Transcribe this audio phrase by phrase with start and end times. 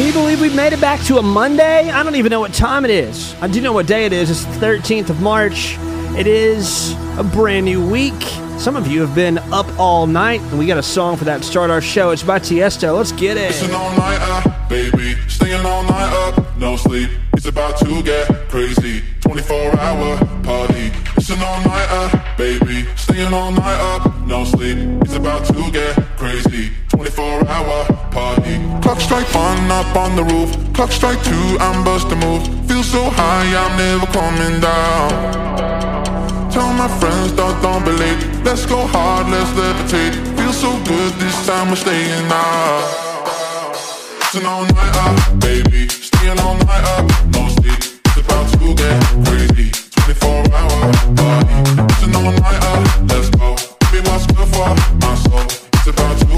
[0.00, 1.90] Can you believe we've made it back to a Monday?
[1.90, 3.34] I don't even know what time it is.
[3.42, 4.30] I do know what day it is.
[4.30, 5.76] It's the 13th of March.
[6.16, 8.18] It is a brand new week.
[8.56, 11.42] Some of you have been up all night, and we got a song for that
[11.42, 12.12] to start our show.
[12.12, 12.96] It's by Tiesto.
[12.96, 13.52] Let's get it.
[14.70, 15.20] Baby.
[15.28, 17.10] Staying all night up, no sleep.
[17.34, 19.02] It's about to get crazy.
[19.20, 20.92] 24 hour party.
[21.14, 22.86] Listen all night, uh, baby.
[22.96, 24.78] Staying all night up, no sleep.
[25.02, 26.70] It's about to get crazy.
[26.88, 28.56] 24 hour party.
[28.82, 30.50] Clock strike one up on the roof.
[30.74, 32.42] Clock strike two, I'm busting move.
[32.68, 36.50] Feel so high, I'm never coming down.
[36.50, 38.44] Tell my friends, don't, don't believe.
[38.44, 40.14] Let's go hard, let's levitate.
[40.36, 43.10] Feel so good this time we're staying out.
[44.32, 45.88] Listen all night up, baby.
[45.88, 47.80] Staying all night up, no sleep.
[48.04, 49.70] It's about to get crazy.
[49.90, 51.79] 24 hour party.
[52.00, 53.54] Listen all night up, let's go.
[53.92, 55.44] Baby, what's good for my soul?
[55.74, 56.30] It's about to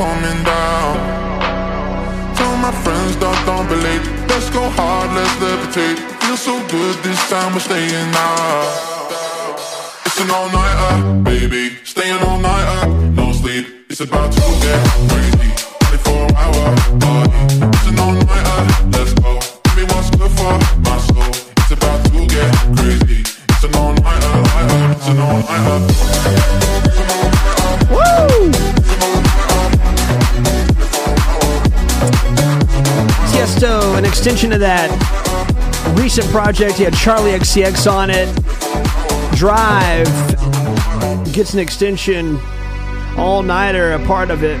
[0.00, 0.92] coming down.
[2.38, 3.76] Tell my friends, don't, don't be.
[4.32, 5.98] Let's go hard, let's levitate.
[6.22, 8.68] Feel so good this time, we're staying out.
[10.04, 11.76] Listen all night up, baby.
[11.84, 12.88] Staying all night up,
[13.20, 13.66] no sleep.
[13.90, 15.50] It's about to get crazy.
[15.80, 17.29] 24 hour party.
[34.20, 34.90] Extension of that
[35.98, 36.74] recent project.
[36.74, 38.28] He had Charli XCX on it.
[39.34, 40.04] Drive
[41.32, 42.38] gets an extension,
[43.16, 44.58] all nighter, a part of it.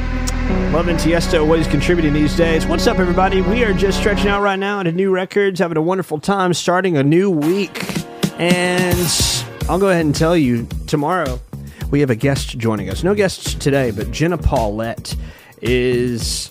[0.72, 2.64] Loving Tiesto, what he's contributing these days.
[2.64, 3.42] What's up, everybody?
[3.42, 6.96] We are just stretching out right now into new records, having a wonderful time starting
[6.96, 7.84] a new week.
[8.38, 8.98] And
[9.68, 11.38] I'll go ahead and tell you tomorrow
[11.90, 13.04] we have a guest joining us.
[13.04, 15.14] No guests today, but Jenna Paulette
[15.60, 16.50] is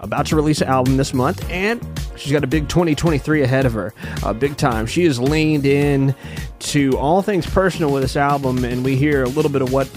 [0.00, 1.80] about to release an album this month, and
[2.20, 3.92] she's got a big 2023 ahead of her.
[4.22, 4.86] Uh, big time.
[4.86, 6.14] She has leaned in
[6.60, 9.88] to all things personal with this album, and we hear a little bit of what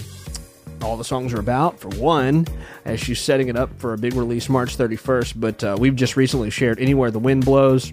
[0.82, 1.78] all the songs are about.
[1.78, 2.46] For one,
[2.84, 6.16] as she's setting it up for a big release March 31st, but uh, we've just
[6.16, 7.92] recently shared Anywhere the Wind Blows.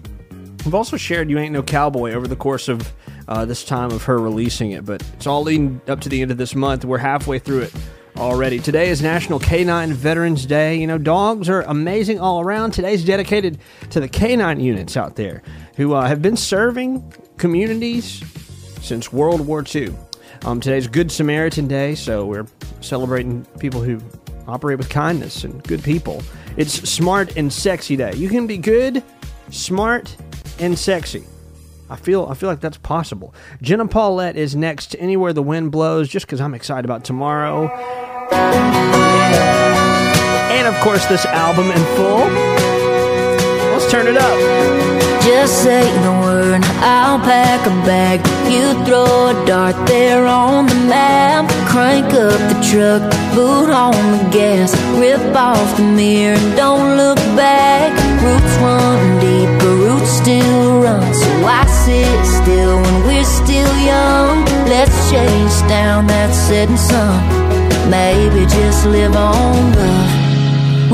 [0.64, 2.92] We've also shared You Ain't No Cowboy over the course of
[3.28, 6.30] uh, this time of her releasing it, but it's all leading up to the end
[6.30, 6.84] of this month.
[6.84, 7.72] We're halfway through it
[8.16, 8.58] already.
[8.58, 10.76] Today is National Canine Veterans Day.
[10.76, 12.72] You know, dogs are amazing all around.
[12.72, 13.58] Today's dedicated
[13.90, 15.42] to the canine units out there
[15.76, 18.22] who uh, have been serving communities
[18.80, 19.94] since World War II.
[20.44, 22.46] Um, today's Good Samaritan Day, so we're
[22.80, 24.00] celebrating people who
[24.46, 26.22] operate with kindness and good people.
[26.56, 28.14] It's Smart and Sexy Day.
[28.14, 29.02] You can be good,
[29.50, 30.16] smart,
[30.58, 31.24] and sexy.
[31.92, 33.34] I feel I feel like that's possible.
[33.60, 37.68] Jenna Paulette is next to Anywhere the Wind Blows, just because I'm excited about tomorrow.
[40.56, 42.30] And of course, this album in full.
[43.72, 44.38] Let's turn it up.
[45.22, 48.20] Just say the word, I'll pack a bag.
[48.50, 51.46] You throw a dart there on the map.
[51.68, 53.02] Crank up the truck,
[53.34, 54.74] boot on the gas.
[54.98, 57.92] Rip off the mirror, and don't look back.
[58.24, 59.91] Roots run deep, roots
[60.22, 61.02] still run.
[61.14, 64.44] So I sit still when we're still young.
[64.70, 67.18] Let's chase down that setting sun.
[67.90, 70.12] Maybe just live on love.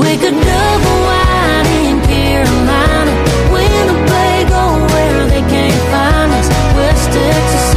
[0.01, 3.13] We could double wide in Carolina,
[3.53, 4.63] Winnebago
[4.93, 6.47] where they can't find us.
[6.77, 7.68] West Texas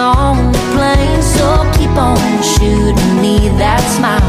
[0.00, 1.22] on the plain.
[1.22, 4.19] So keep on shooting me that smile,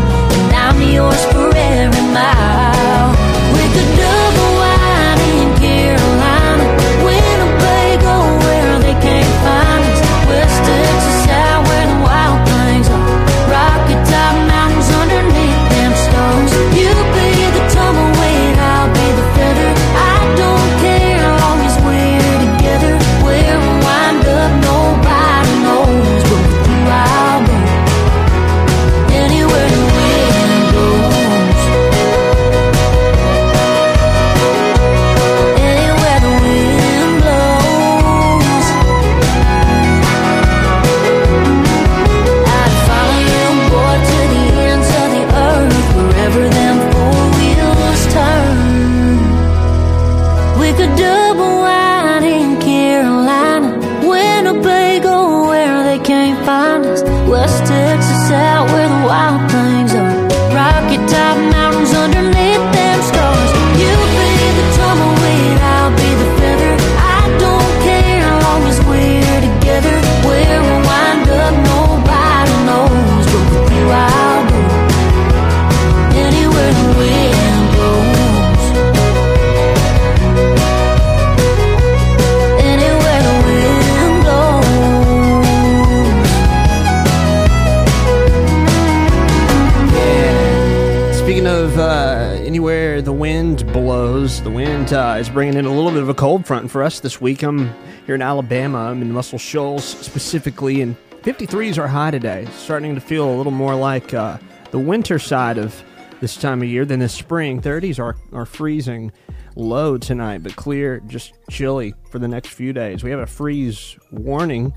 [95.33, 97.41] bringing in a little bit of a cold front for us this week.
[97.41, 97.73] I'm
[98.05, 98.79] here in Alabama.
[98.89, 102.47] I'm in Muscle Shoals specifically, and 53s are high today.
[102.51, 104.37] Starting to feel a little more like uh,
[104.71, 105.83] the winter side of
[106.19, 107.61] this time of year than the spring.
[107.61, 109.11] 30s are, are freezing
[109.55, 113.01] low tonight, but clear, just chilly for the next few days.
[113.01, 114.73] We have a freeze warning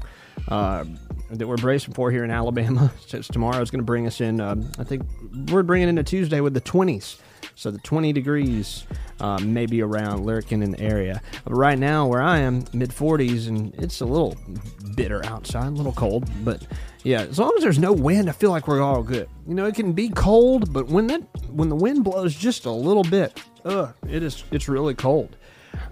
[0.48, 0.84] uh,
[1.30, 2.92] that we're bracing for here in Alabama.
[3.06, 5.02] Since tomorrow is going to bring us in, um, I think
[5.50, 7.18] we're bringing in a Tuesday with the 20s.
[7.56, 8.84] So the 20 degrees
[9.24, 11.22] uh, maybe around lurking in the area.
[11.44, 14.36] But right now, where I am, mid 40s, and it's a little
[14.94, 16.28] bitter outside, a little cold.
[16.44, 16.66] But
[17.04, 19.26] yeah, as long as there's no wind, I feel like we're all good.
[19.48, 22.70] You know, it can be cold, but when that when the wind blows just a
[22.70, 25.36] little bit, ugh, it is it's really cold.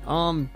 [0.07, 0.51] Um,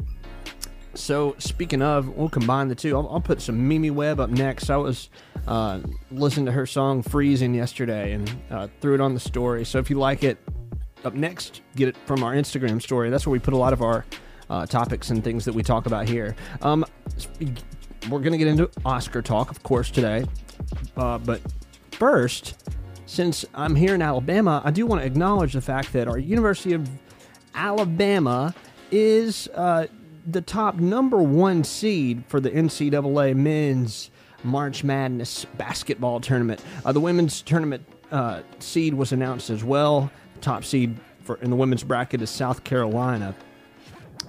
[0.92, 2.94] so speaking of, we'll combine the two.
[2.94, 4.68] I'll, I'll put some Mimi Webb up next.
[4.68, 5.08] I was
[5.46, 5.80] uh,
[6.10, 9.64] listening to her song "Freezing" yesterday and uh, threw it on the story.
[9.64, 10.36] So if you like it,
[11.06, 13.08] up next, get it from our Instagram story.
[13.08, 14.04] That's where we put a lot of our
[14.50, 16.36] uh, topics and things that we talk about here.
[16.62, 16.84] Um,
[18.10, 20.24] we're gonna get into Oscar talk, of course, today.
[20.96, 21.40] Uh, but
[21.92, 22.62] first,
[23.06, 26.74] since I'm here in Alabama, I do want to acknowledge the fact that our University
[26.74, 26.88] of
[27.54, 28.54] Alabama
[28.90, 29.86] is uh,
[30.26, 34.10] the top number one seed for the NCAA men's
[34.42, 36.62] March Madness basketball tournament.
[36.84, 40.10] Uh, the women's tournament uh, seed was announced as well.
[40.40, 43.34] Top seed for in the women's bracket is South Carolina.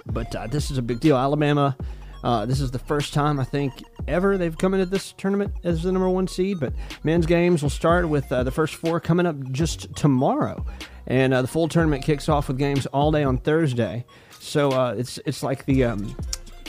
[0.06, 1.18] But uh, this is a big deal.
[1.18, 1.76] Alabama,
[2.24, 5.84] uh, this is the first time I think ever they've come into this tournament as
[5.84, 6.60] the number one seed.
[6.60, 6.74] But
[7.04, 10.66] men's games will start with uh, the first four coming up just tomorrow,
[11.06, 14.06] and uh, the full tournament kicks off with games all day on Thursday.
[14.40, 16.16] So uh, it's it's like the um,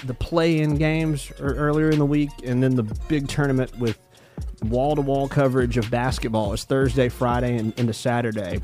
[0.05, 3.99] the play-in games er- earlier in the week, and then the big tournament with
[4.65, 8.61] wall-to-wall coverage of basketball is Thursday, Friday, and into Saturday.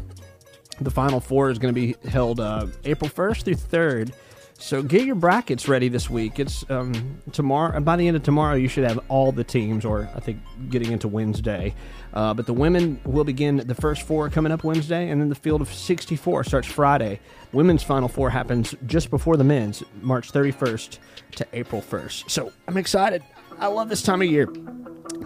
[0.80, 4.12] The Final Four is going to be held uh, April 1st through 3rd.
[4.58, 6.38] So get your brackets ready this week.
[6.38, 7.78] It's um, tomorrow.
[7.80, 10.40] By the end of tomorrow, you should have all the teams, or I think
[10.70, 11.74] getting into Wednesday.
[12.12, 15.34] Uh, but the women will begin the first four coming up Wednesday, and then the
[15.34, 17.20] field of 64 starts Friday.
[17.52, 20.98] Women's Final Four happens just before the men's, March 31st
[21.32, 22.30] to April 1st.
[22.30, 23.22] So I'm excited.
[23.58, 24.46] I love this time of year.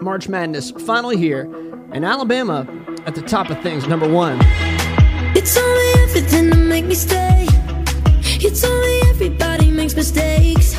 [0.01, 1.43] March Madness finally here,
[1.91, 2.67] and Alabama
[3.05, 4.39] at the top of things, number one.
[5.35, 7.47] You told me everything to make me stay.
[8.39, 10.75] You told me everybody makes mistakes.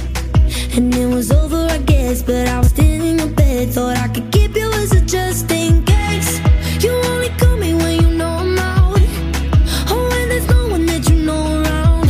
[0.76, 2.23] And it was over, I guess.
[2.23, 3.71] But I was still in your bed.
[3.71, 6.40] Thought I could keep you as a just in case.
[6.83, 8.99] You only call me when you know I'm out.
[9.88, 12.09] Oh, when there's no one that you know around.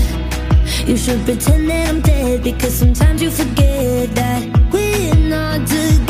[0.88, 2.42] You should pretend that I'm dead.
[2.42, 4.42] Because sometimes you forget that
[4.72, 6.09] we're not together.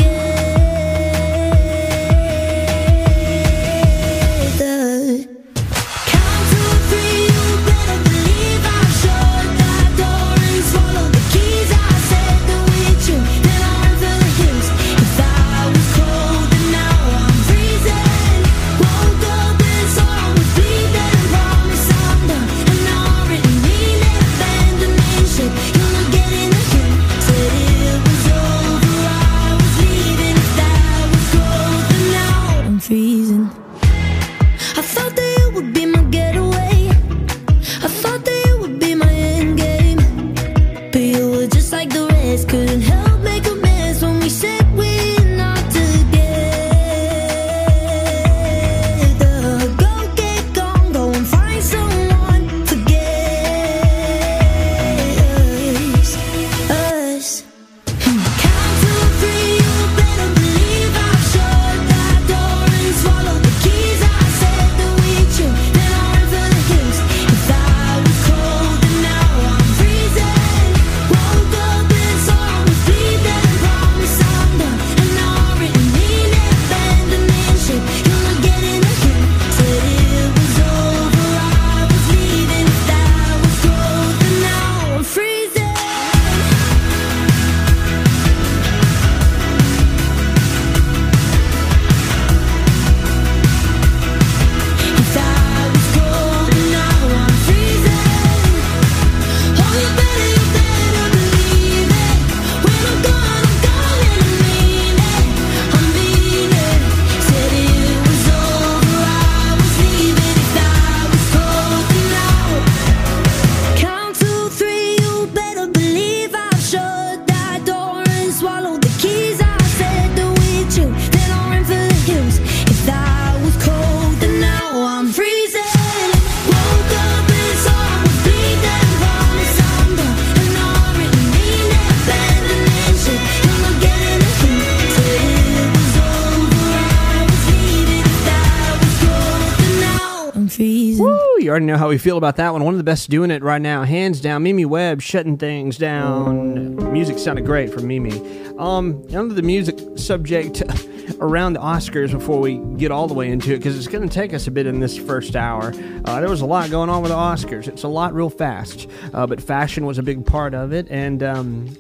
[141.50, 142.62] You already know how we feel about that one.
[142.62, 144.44] One of the best doing it right now, hands down.
[144.44, 146.92] Mimi Webb shutting things down.
[146.92, 148.12] Music sounded great from Mimi.
[148.56, 150.62] Um, under the music subject
[151.18, 154.14] around the Oscars before we get all the way into it, because it's going to
[154.14, 155.74] take us a bit in this first hour.
[156.04, 157.66] Uh, there was a lot going on with the Oscars.
[157.66, 161.20] It's a lot real fast, uh, but fashion was a big part of it, and
[161.24, 161.76] um,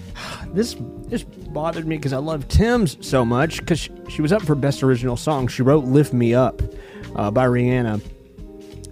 [0.48, 0.74] this
[1.06, 4.56] this bothered me because I love Tems so much because she, she, was up for
[4.56, 5.46] best original song.
[5.46, 6.60] She wrote "Lift Me Up"
[7.14, 8.02] uh, by Rihanna,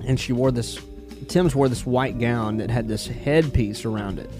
[0.06, 0.78] and she wore this.
[1.28, 4.30] Tems wore this white gown that had this headpiece around it,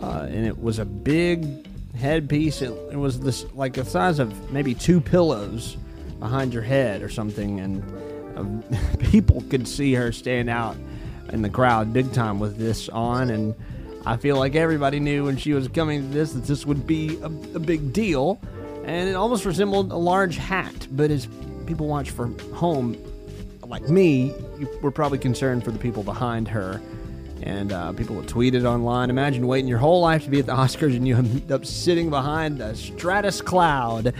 [0.00, 2.62] uh, and it was a big headpiece.
[2.62, 5.76] It, it was this like the size of maybe two pillows
[6.18, 7.82] behind your head or something, and
[8.36, 8.78] uh,
[9.10, 10.76] people could see her stand out
[11.32, 13.54] in the crowd big time with this on and
[14.04, 17.18] I feel like everybody knew when she was coming to this that this would be
[17.20, 18.40] a, a big deal,
[18.84, 20.88] and it almost resembled a large hat.
[20.90, 21.28] But as
[21.66, 22.96] people watch from home,
[23.72, 24.34] like me,
[24.82, 26.78] were probably concerned for the people behind her.
[27.42, 29.08] And uh, people have tweeted online.
[29.08, 32.10] Imagine waiting your whole life to be at the Oscars and you end up sitting
[32.10, 34.12] behind a stratus cloud.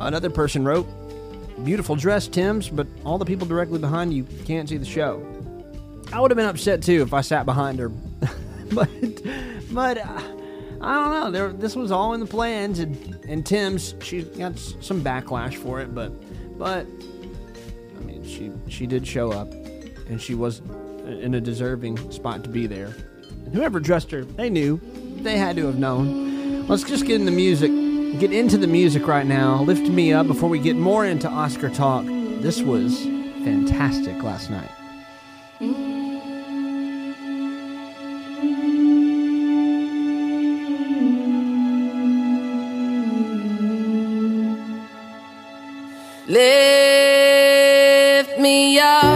[0.00, 0.86] Another person wrote,
[1.64, 5.24] Beautiful dress, Tems, but all the people directly behind you can't see the show.
[6.12, 7.88] I would have been upset too if I sat behind her
[8.72, 8.88] but
[9.70, 10.22] but uh,
[10.80, 11.30] I don't know.
[11.30, 15.80] There, this was all in the plans, and and Tems she got some backlash for
[15.80, 16.12] it, but
[16.58, 16.86] but
[18.24, 19.52] she she did show up,
[20.08, 20.60] and she was
[21.06, 22.94] in a deserving spot to be there.
[23.44, 24.80] And whoever dressed her, they knew,
[25.22, 26.66] they had to have known.
[26.68, 27.70] Let's just get in the music,
[28.20, 29.62] get into the music right now.
[29.62, 32.04] Lift me up before we get more into Oscar talk.
[32.06, 33.04] This was
[33.44, 34.70] fantastic last night.
[46.28, 46.91] Lift
[48.52, 49.11] me up,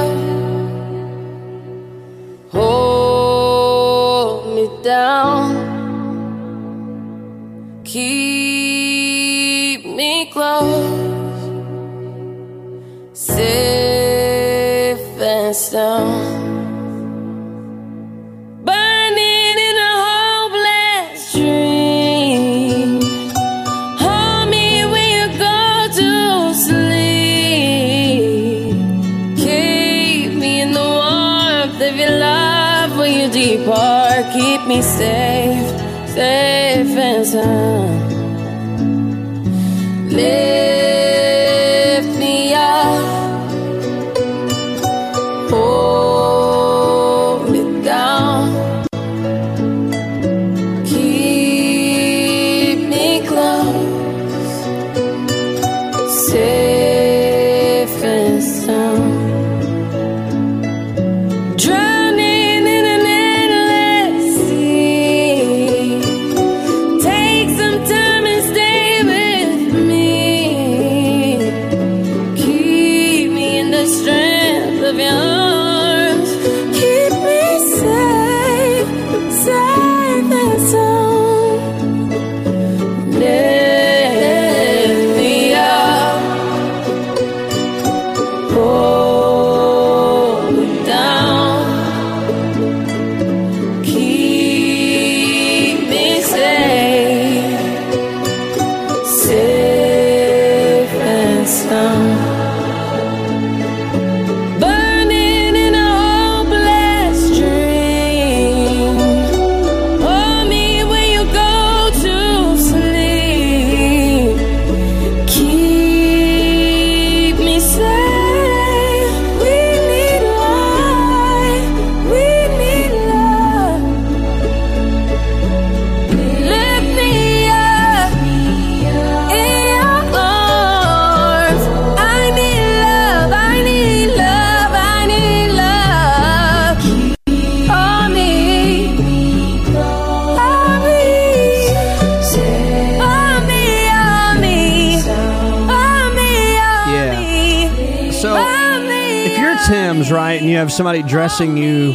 [150.77, 151.93] somebody dressing you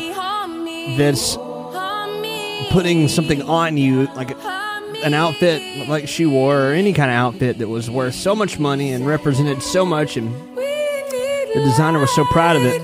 [0.98, 1.36] that's
[2.72, 4.32] putting something on you, like
[5.04, 8.58] an outfit like she wore, or any kind of outfit that was worth so much
[8.58, 12.82] money and represented so much, and the designer was so proud of it.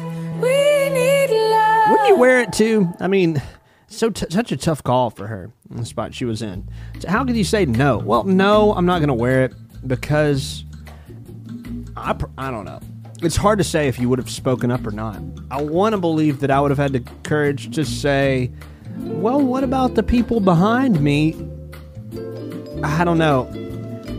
[1.90, 2.94] Wouldn't you wear it too?
[3.00, 3.42] I mean,
[3.88, 6.70] so t- such a tough call for her in the spot she was in.
[7.00, 7.98] So how could you say no?
[7.98, 9.54] Well, no, I'm not going to wear it
[9.88, 10.64] because
[11.96, 12.82] I, pr- I don't know.
[13.24, 15.22] it's hard to say if you would have spoken up or not.
[15.50, 18.52] I want to believe that I would have had the courage to say,
[18.98, 21.36] well, what about the people behind me?
[22.84, 23.50] I don't know.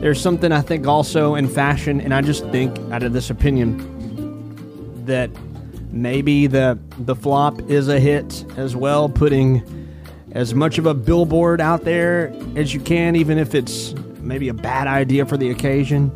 [0.01, 5.05] There's something I think also in fashion, and I just think out of this opinion
[5.07, 5.31] that
[5.91, 9.63] maybe the the flop is a hit as well, putting
[10.33, 14.55] as much of a billboard out there as you can, even if it's maybe a
[14.55, 16.11] bad idea for the occasion.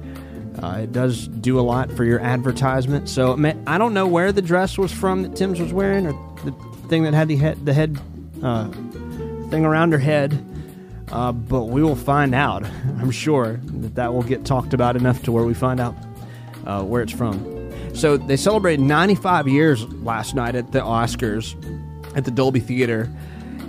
[0.60, 3.08] Uh, it does do a lot for your advertisement.
[3.08, 6.12] So I don't know where the dress was from that Tems was wearing, or
[6.44, 6.52] the
[6.88, 7.98] thing that had the head, the head
[8.42, 8.68] uh,
[9.48, 10.46] thing around her head.
[11.10, 12.64] Uh, but we will find out.
[13.00, 15.94] I'm sure that that will get talked about enough to where we find out
[16.66, 17.60] uh, where it's from.
[17.94, 21.54] So they celebrated 95 years last night at the Oscars
[22.16, 23.10] at the Dolby Theater,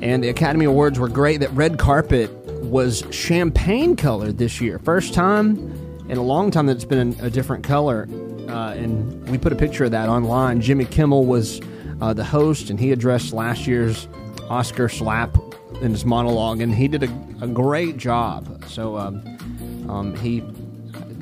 [0.02, 1.40] and the Academy Awards were great.
[1.40, 2.32] That red carpet
[2.64, 7.30] was champagne colored this year, first time in a long time that it's been a
[7.30, 8.08] different color.
[8.48, 10.62] Uh, and we put a picture of that online.
[10.62, 11.62] Jimmy Kimmel was
[12.02, 14.08] uh, the host, and he addressed last year's
[14.50, 15.38] Oscar slap
[15.82, 17.10] in his monologue, and he did a,
[17.42, 18.64] a great job.
[18.68, 20.44] So um, um, he,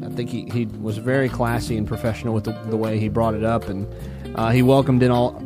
[0.04, 3.36] I think he, he was very classy and professional with the, the way he brought
[3.36, 3.88] it up, and
[4.36, 5.41] uh, he welcomed in all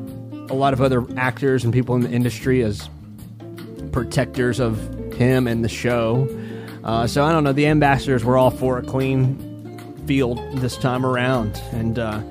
[0.50, 2.89] a lot of other actors and people in the industry as
[3.91, 4.78] protectors of
[5.13, 6.28] him and the show.
[6.86, 7.52] Uh, so I don't know.
[7.52, 9.54] The ambassadors were all for a clean
[10.06, 12.21] field this time around, and uh,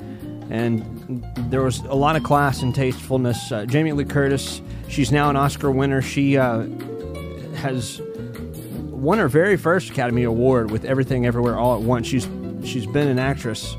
[0.49, 3.51] and there was a lot of class and tastefulness.
[3.51, 6.01] Uh, Jamie Lee Curtis, she's now an Oscar winner.
[6.01, 6.67] She uh,
[7.57, 8.01] has
[8.91, 12.07] won her very first Academy Award with Everything Everywhere All at Once.
[12.07, 12.29] She's
[12.65, 13.75] she's been an actress,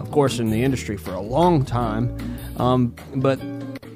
[0.00, 3.38] of course, in the industry for a long time, um, but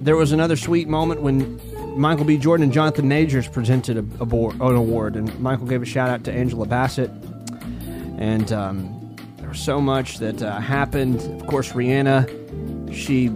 [0.01, 1.59] there was another sweet moment when
[1.99, 2.39] Michael B.
[2.39, 6.09] Jordan and Jonathan Majors presented a, a board, an award, and Michael gave a shout
[6.09, 7.11] out to Angela Bassett.
[8.19, 11.17] And um, there was so much that uh, happened.
[11.41, 13.31] Of course, Rihanna, she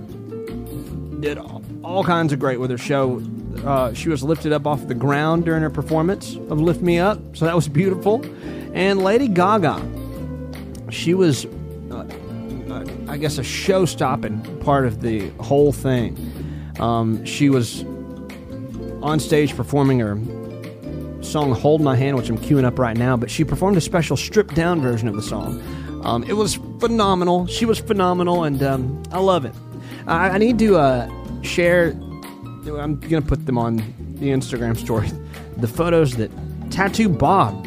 [1.20, 3.20] did all, all kinds of great with her show.
[3.64, 7.36] Uh, she was lifted up off the ground during her performance of Lift Me Up,
[7.36, 8.24] so that was beautiful.
[8.74, 9.84] And Lady Gaga,
[10.90, 11.46] she was,
[11.90, 12.06] uh,
[12.70, 16.16] uh I guess, a show stopping part of the whole thing.
[16.78, 17.84] Um, she was
[19.02, 20.16] on stage performing her
[21.22, 24.16] song Hold My Hand, which I'm queuing up right now, but she performed a special
[24.16, 25.62] stripped down version of the song.
[26.04, 27.46] Um, it was phenomenal.
[27.46, 29.54] She was phenomenal, and um, I love it.
[30.06, 33.76] I, I need to uh, share, I'm going to put them on
[34.18, 35.10] the Instagram story,
[35.56, 36.30] the photos that
[36.70, 37.66] Tattoo Bob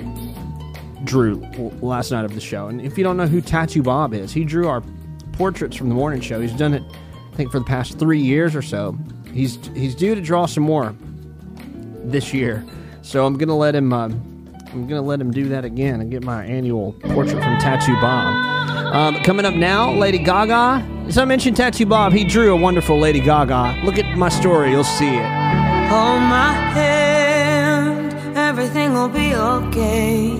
[1.05, 1.35] drew
[1.81, 2.67] last night of the show.
[2.67, 4.83] And if you don't know who Tattoo Bob is, he drew our
[5.33, 6.41] portraits from the morning show.
[6.41, 6.83] He's done it,
[7.31, 8.97] I think, for the past three years or so.
[9.31, 10.95] He's he's due to draw some more
[12.11, 12.65] this year.
[13.01, 13.93] So I'm gonna let him.
[13.93, 14.09] Uh,
[14.73, 18.93] I'm gonna let him do that again and get my annual portrait from Tattoo Bob.
[18.93, 20.85] Um, coming up now, Lady Gaga.
[21.07, 23.81] As I mentioned, Tattoo Bob, he drew a wonderful Lady Gaga.
[23.85, 25.25] Look at my story, you'll see it.
[25.89, 30.31] Hold my hand, everything will be okay.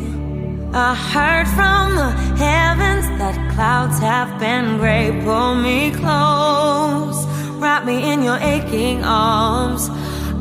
[0.74, 5.12] I heard from the heavens that clouds have been gray.
[5.24, 7.26] Pull me close,
[7.62, 9.90] wrap me in your aching arms.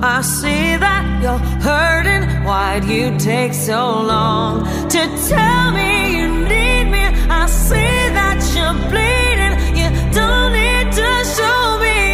[0.02, 2.44] I see that you're hurting.
[2.44, 7.04] Why'd you take so long to tell me you need me?
[7.30, 9.54] I see that you're bleeding.
[9.78, 12.13] You don't need to show me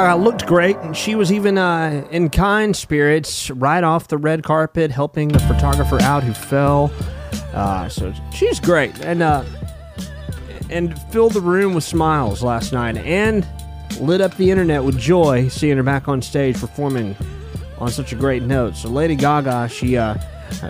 [0.00, 4.42] Gaga looked great, and she was even uh, in kind spirits right off the red
[4.42, 6.90] carpet, helping the photographer out who fell.
[7.52, 9.44] Uh, so she's great, and uh,
[10.70, 13.46] and filled the room with smiles last night, and
[14.00, 17.14] lit up the internet with joy seeing her back on stage performing
[17.76, 18.76] on such a great note.
[18.76, 20.16] So Lady Gaga, she uh,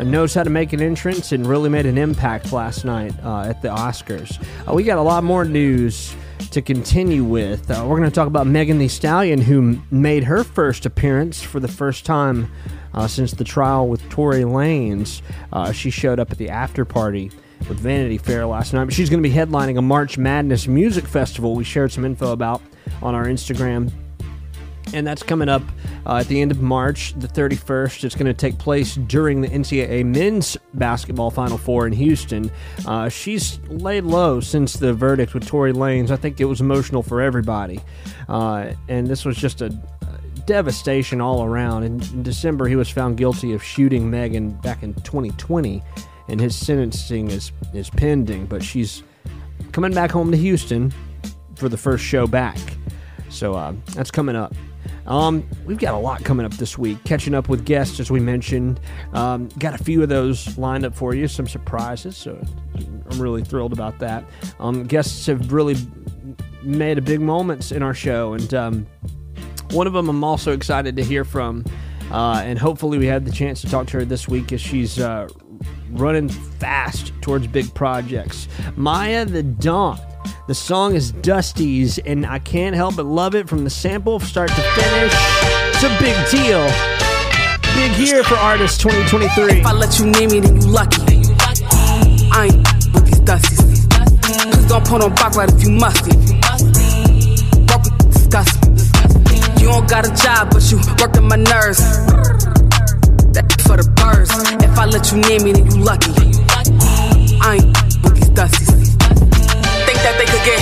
[0.02, 3.62] knows how to make an entrance and really made an impact last night uh, at
[3.62, 4.42] the Oscars.
[4.68, 6.16] Uh, we got a lot more news
[6.50, 7.70] to continue with.
[7.70, 11.60] Uh, we're going to talk about Megan Thee Stallion, who made her first appearance for
[11.60, 12.50] the first time
[12.94, 15.22] uh, since the trial with Tory Lanez.
[15.52, 17.30] Uh, she showed up at the after party
[17.68, 18.92] with Vanity Fair last night.
[18.92, 21.54] She's going to be headlining a March Madness music festival.
[21.54, 22.62] We shared some info about
[23.02, 23.92] on our Instagram
[24.92, 25.62] and that's coming up
[26.07, 28.05] uh, at the end of March, the 31st.
[28.05, 32.50] It's going to take place during the NCAA men's basketball Final Four in Houston.
[32.87, 36.11] Uh, she's laid low since the verdict with Tory Lanez.
[36.11, 37.81] I think it was emotional for everybody,
[38.29, 39.70] uh, and this was just a
[40.46, 41.85] devastation all around.
[41.85, 45.83] In, in December, he was found guilty of shooting Megan back in 2020,
[46.29, 48.46] and his sentencing is is pending.
[48.46, 49.03] But she's
[49.72, 50.92] coming back home to Houston
[51.55, 52.59] for the first show back.
[53.29, 54.55] So uh, that's coming up.
[55.06, 57.02] Um, we've got a lot coming up this week.
[57.04, 58.80] Catching up with guests, as we mentioned.
[59.12, 61.28] Um, got a few of those lined up for you.
[61.28, 62.16] Some surprises.
[62.16, 62.40] So
[63.10, 64.24] I'm really thrilled about that.
[64.58, 65.76] Um, guests have really
[66.62, 68.86] made a big moments in our show, and um,
[69.70, 71.64] one of them I'm also excited to hear from.
[72.10, 74.98] Uh, and hopefully, we have the chance to talk to her this week as she's
[74.98, 75.28] uh,
[75.92, 78.48] running fast towards big projects.
[78.76, 79.98] Maiya The Don
[80.46, 84.48] the song is Dusties, and I can't help but love it from the sample start
[84.48, 85.12] to finish.
[85.72, 86.66] It's a big deal.
[87.74, 89.61] Big year for Artists 2023.
[89.61, 91.03] If I let you name me, then you lucky.
[92.33, 93.88] I ain't with these Dusties.
[94.22, 95.79] Please don't put on back right if you.
[97.66, 99.62] Broke disgust me.
[99.62, 101.81] You don't got a job, but you working my nerves.
[103.32, 104.30] That for the birds.
[104.62, 106.12] If I let you name me, then you lucky.
[107.42, 108.90] I ain't with these Dusties
[110.02, 110.60] that they could get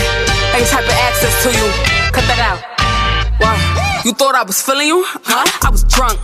[0.55, 1.67] any type of access to you.
[2.11, 2.61] Cut that out.
[3.39, 3.55] Why?
[4.05, 5.05] You thought I was feeling you?
[5.07, 5.47] Huh?
[5.63, 6.19] I was drunk.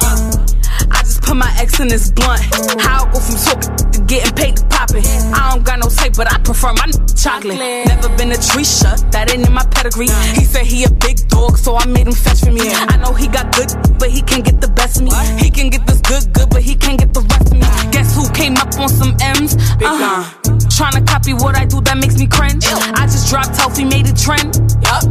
[0.91, 2.41] I just put my ex in this blunt.
[2.81, 5.05] How I go from talking to getting paid to popping.
[5.33, 7.59] I don't got no tape, but I prefer my chocolate.
[7.59, 10.09] Never been a tree shut, that ain't in my pedigree.
[10.35, 12.63] He said he a big dog, so I made him fetch for me.
[12.69, 15.13] I know he got good, but he can't get the best of me.
[15.43, 17.67] He can get this good, good, but he can't get the rest of me.
[17.93, 19.57] Guess who came up on some M's?
[19.81, 20.25] Uh-huh.
[20.71, 22.65] Trying to copy what I do, that makes me cringe.
[22.67, 24.57] I just dropped healthy, made it trend.
[24.83, 25.05] Yup.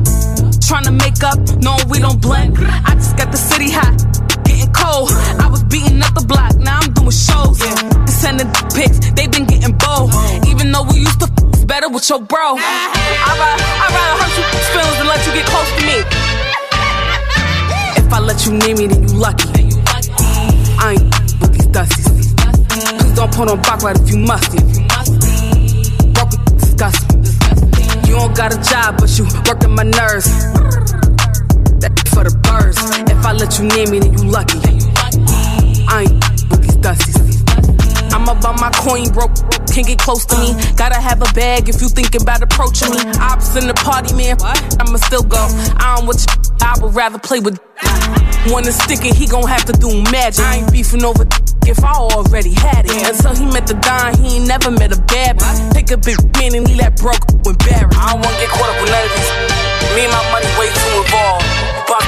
[0.63, 2.57] Trying to make up, no, we don't blend.
[2.59, 3.93] I just got the city hot,
[4.83, 5.09] cold.
[5.39, 7.63] I was beating up the block, now I'm doing shows.
[8.11, 10.11] Sending pics, they been getting bold.
[10.51, 12.59] Even though we used to f better with your bro.
[12.59, 15.97] I'd rather, rather hurt you feelings than let you get close to me.
[18.01, 19.49] If I let you name me, then you lucky.
[20.83, 21.07] I ain't
[21.39, 22.09] with these dusties.
[22.99, 24.59] Please don't put on back right if you musty
[26.73, 27.05] disgust
[28.07, 30.29] You don't got a job, but you working my nerves.
[31.83, 32.79] That for the birds.
[33.11, 34.55] If I let you near me, then you lucky.
[35.91, 36.15] I ain't
[36.47, 37.19] with these dusties.
[38.15, 39.35] I'm about my coin broke,
[39.67, 40.55] can't get close to me.
[40.77, 43.03] Gotta have a bag if you thinking about approaching me.
[43.19, 44.39] Ops in the party, man.
[44.79, 45.43] I'ma still go.
[45.75, 46.31] I don't want you,
[46.63, 47.59] I would rather play with.
[48.47, 50.45] Wanna stick it, he gon' have to do magic.
[50.45, 51.25] I ain't beefing over
[51.67, 52.91] if I already had it.
[53.07, 55.73] Until he met the Don, he ain't never met a bad bitch.
[55.73, 57.93] Take a big man and he that broke when buried.
[57.95, 59.29] I don't wanna get caught up with none of this.
[59.95, 61.45] Me and my money way too involved.
[61.87, 62.03] But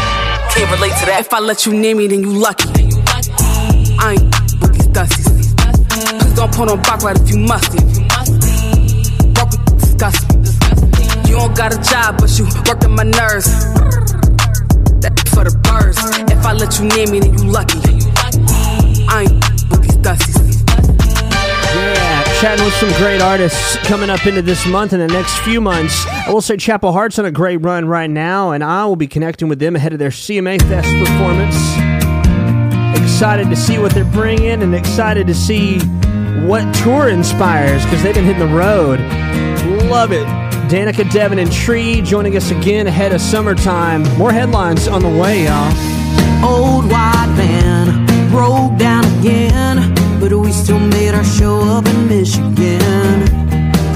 [0.52, 1.22] can't relate to that.
[1.22, 2.70] If I let you near me, then you lucky.
[4.00, 5.56] I ain't with these dusties.
[6.20, 7.80] Please don't put on back right if you musty.
[9.34, 10.46] Broke disgust me.
[11.30, 13.52] You don't got a job, but you working my nerves.
[15.02, 16.00] That for the birds.
[16.32, 17.95] If I let you near me, then you lucky.
[19.08, 19.32] I ain't
[19.70, 20.66] with these dusties.
[21.76, 25.60] Yeah, chatting with some great artists coming up into this month and the next few
[25.60, 26.06] months.
[26.08, 29.08] I will say Chapel Hart's on a great run right now, and I will be
[29.08, 31.56] connecting with them ahead of their CMA Fest performance.
[33.02, 35.80] Excited to see what they're bringing and excited to see
[36.48, 39.00] what tour inspires because they've been hitting the road.
[39.90, 40.26] Love it.
[40.70, 44.04] Danica, Devynn, and Trea joining us again ahead of summertime.
[44.18, 45.72] More headlines on the way, y'all.
[46.44, 47.65] Old white van
[48.36, 49.78] broke down again,
[50.20, 53.24] but we still made our show up in Michigan.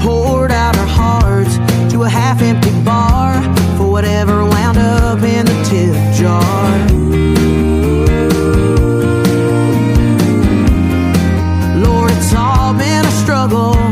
[0.00, 1.56] Poured out our hearts
[1.92, 3.34] to a half empty bar
[3.76, 6.70] for whatever wound up in the tip jar.
[11.84, 13.89] Lord, it's all been a struggle.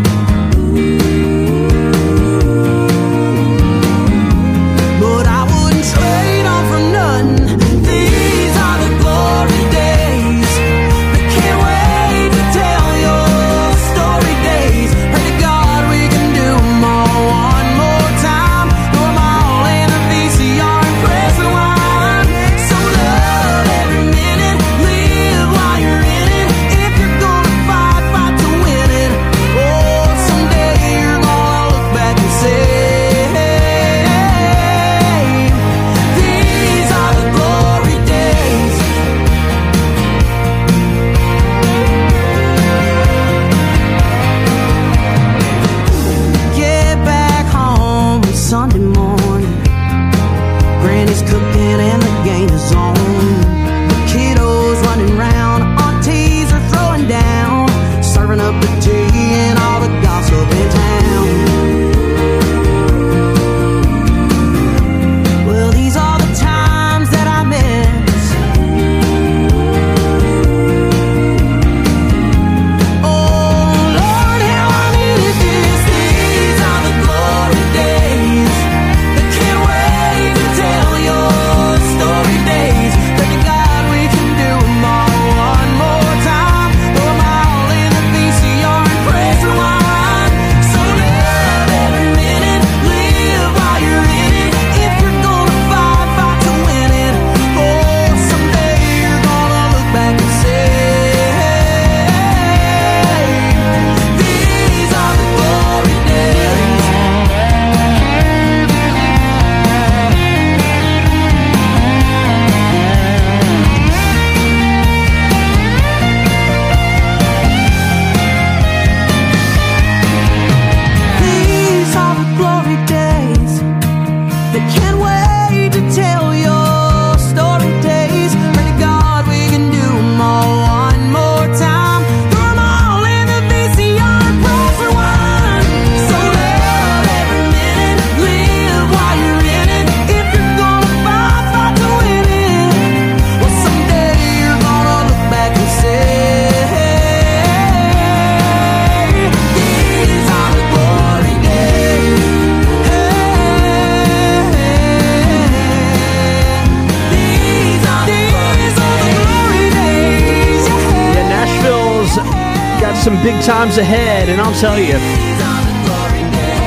[163.49, 164.93] Times ahead, and I'll tell you,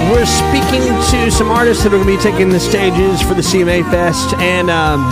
[0.10, 3.44] we're speaking to some artists that are going to be taking the stages for the
[3.44, 5.06] CMA Fest, and um,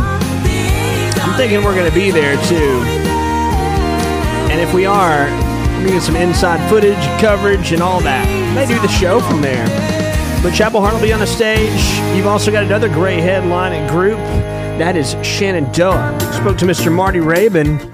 [1.21, 2.82] I'm thinking we're going to be there too.
[4.49, 8.25] And if we are, we're going to get some inside footage, coverage, and all that.
[8.55, 9.67] They do the show from there.
[10.41, 11.84] But Chapel Hart will be on the stage.
[12.17, 14.17] You've also got another great headline and group.
[14.79, 16.17] That is Shenandoah.
[16.34, 16.91] Spoke to Mr.
[16.91, 17.88] Marty Raybon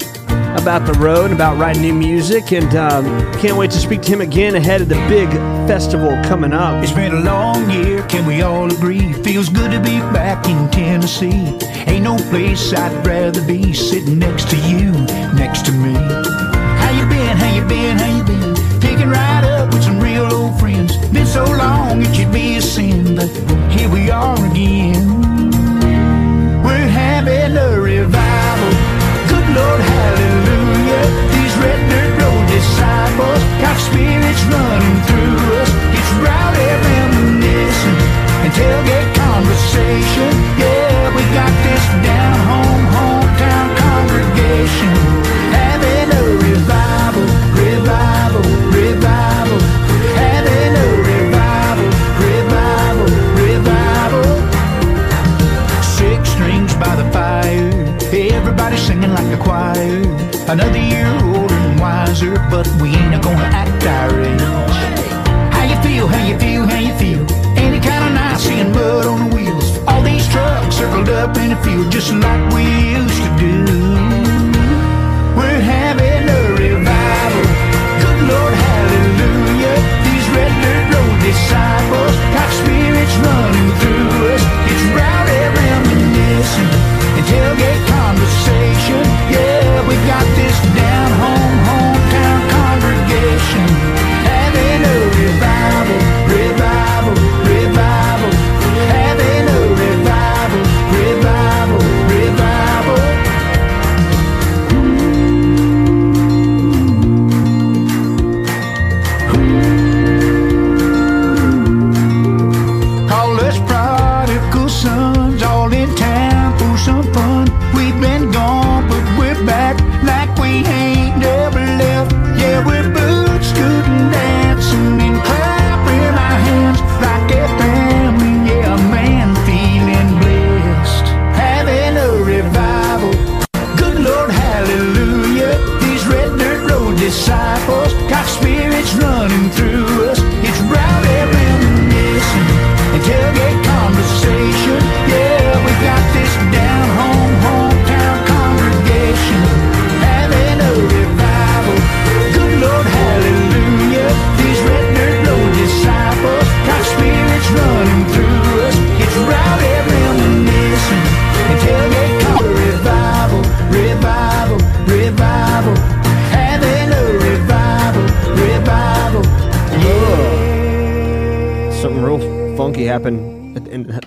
[0.56, 3.06] about the road, about writing new music, and um,
[3.40, 5.30] can't wait to speak to him again ahead of the big
[5.68, 6.84] festival coming up.
[6.84, 9.14] It's been a long year, can we all agree?
[9.14, 11.58] Feels good to be back in Tennessee.
[11.88, 14.92] Ain't no place I'd rather be sitting next to you,
[15.36, 15.94] next to me.
[15.94, 17.38] How you been?
[17.38, 17.98] How you been?
[17.98, 18.56] How you been?
[18.82, 20.98] Picking right up with some real old friends.
[21.10, 23.30] Been so long it should be a sin, but
[23.72, 25.22] here we are again.
[26.64, 28.85] We're having a revival.
[29.56, 31.06] Lord, hallelujah.
[31.32, 35.72] These red dirt road disciples got spirits running through us.
[35.96, 38.00] It's rowdy reminiscing
[38.44, 40.32] and tailgate conversation.
[40.60, 44.92] Yeah, we got this down home, hometown congregation.
[45.56, 48.44] Having a revival, revival,
[48.76, 49.35] revival.
[58.76, 60.02] Everybody singing like a choir.
[60.52, 64.42] Another year older and wiser, but we ain't gonna act our age.
[65.54, 66.08] How you feel?
[66.08, 66.66] How you feel?
[66.66, 67.22] How you feel?
[67.58, 69.80] Ain't it kinda nice seeing mud on the wheels?
[69.88, 72.64] All these trucks circled up in the field, just like we
[73.00, 73.56] used to do.
[75.38, 77.48] We're having a revival.
[78.02, 79.78] Good Lord, hallelujah.
[80.06, 84.44] These red dirt road disciples got spirits running through us.
[84.72, 86.72] It's rowdy reminiscing
[87.18, 87.75] and tailgate
[88.26, 89.04] conversation.
[89.30, 93.75] Yeah, we got this down home, hometown congregation.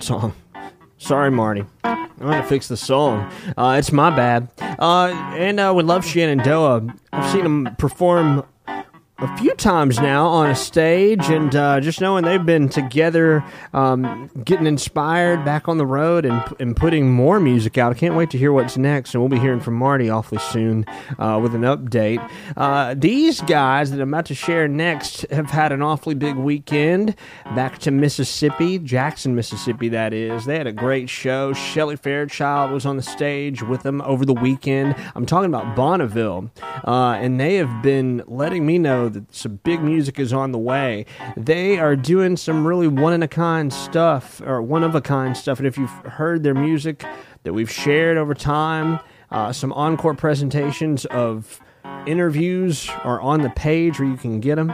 [0.09, 0.33] Song.
[0.97, 1.63] Sorry, Marty.
[1.83, 3.31] I'm gonna fix the song.
[3.55, 4.49] Uh, it's my bad.
[4.59, 6.87] Uh, and uh, we love Shenandoah.
[7.13, 8.43] I've seen them perform
[9.21, 13.43] a few times now on a stage, and uh, just knowing they've been together,
[13.73, 17.91] um, getting inspired back on the road, and, and putting more music out.
[17.91, 20.85] I can't wait to hear what's next, and we'll be hearing from Marty awfully soon
[21.17, 22.25] uh, with an update.
[22.55, 27.15] Uh, these guys that I'm about to share next have had an awfully big weekend
[27.55, 30.45] back to Mississippi, Jackson, Mississippi, that is.
[30.45, 31.51] They had a great show.
[31.51, 34.95] Shelley Fairchild was on the stage with them over the weekend.
[35.13, 36.51] I'm talking about Bonneville,
[36.87, 40.57] uh, and they have been letting me know that some big music is on the
[40.57, 41.05] way.
[41.35, 45.35] They are doing some really one in a kind stuff, or one of a kind
[45.35, 45.59] stuff.
[45.59, 47.03] And if you've heard their music
[47.43, 48.99] that we've shared over time,
[49.31, 51.59] uh, some encore presentations of
[52.05, 54.73] interviews are on the page where you can get them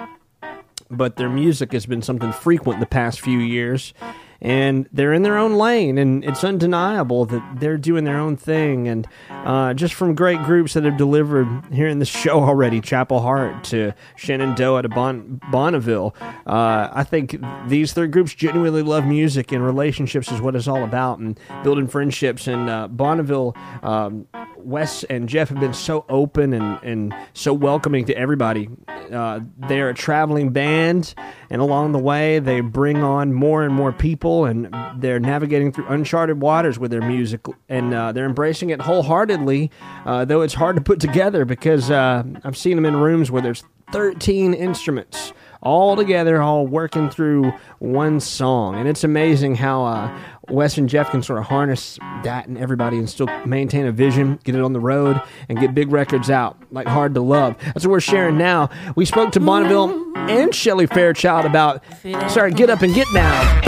[0.90, 3.94] but their music has been something frequent the past few years.
[4.42, 8.88] And they're in their own lane, and it's undeniable that they're doing their own thing.
[8.88, 13.22] And uh, just from great groups that have delivered here in the show already Chapel
[13.22, 16.16] Hart to Shenandoah to bon- Bonneville,
[16.46, 20.84] uh, I think these three groups genuinely love music, and relationships is what it's all
[20.84, 22.48] about, and building friendships.
[22.48, 24.28] And uh, Bonneville, um,
[24.66, 28.70] Wes and Jeff have been so open and, and so welcoming to everybody.
[29.12, 31.14] Uh, they're a traveling band,
[31.50, 35.86] and along the way, they bring on more and more people, and they're navigating through
[35.88, 39.70] uncharted waters with their music, and uh, they're embracing it wholeheartedly.
[40.06, 43.42] Uh, though it's hard to put together because uh, I've seen them in rooms where
[43.42, 45.34] there's 13 instruments
[45.66, 48.76] all together, all working through one song.
[48.76, 52.98] And it's amazing how uh, Wes and Jeff can sort of harness that and everybody
[52.98, 56.56] and still maintain a vision, get it on the road, and get big records out,
[56.72, 57.58] like Hard to Love.
[57.60, 58.70] That's what we're sharing now.
[58.96, 61.84] We spoke to Bonneville and Shelley Fairchild about,
[62.30, 63.64] sorry, Get Up and Get Down.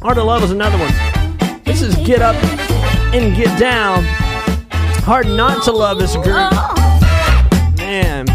[0.00, 1.62] Hard to Love is another one.
[1.64, 2.36] This is Get Up
[3.14, 4.04] and Get Down.
[5.04, 6.50] Hard not to love this group.
[7.76, 8.26] Man,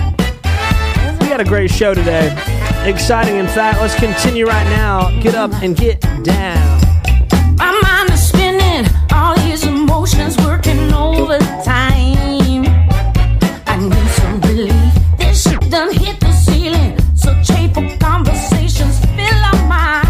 [1.20, 2.61] we had a great show today.
[2.84, 3.80] Exciting, in fact.
[3.80, 5.12] Let's continue right now.
[5.22, 6.82] Get up and get down.
[7.56, 12.66] My mind is spinning, all these emotions working overtime.
[13.68, 14.94] I need some relief.
[15.20, 16.98] This shit done hit the ceiling.
[17.16, 20.08] So hateful conversations fill our mind.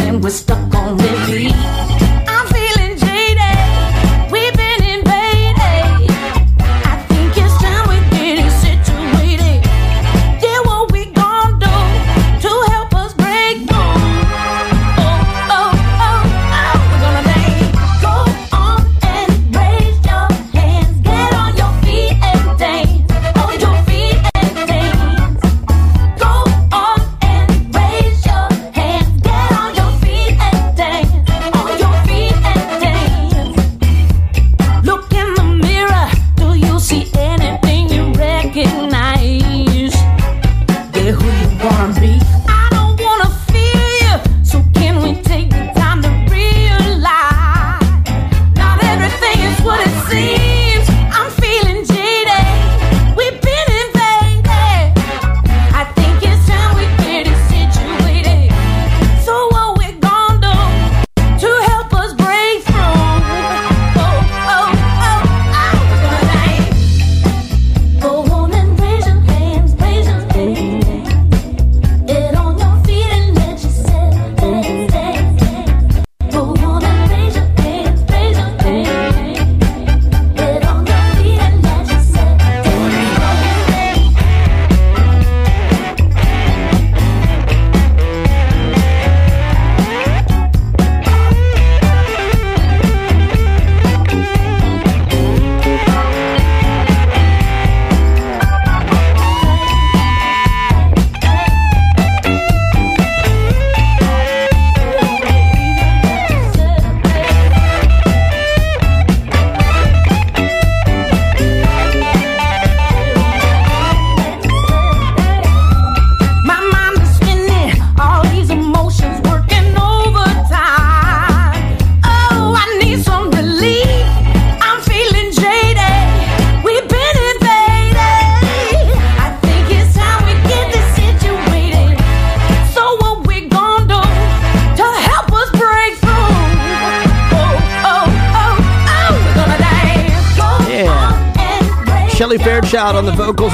[0.00, 1.81] And we're stuck on repeat.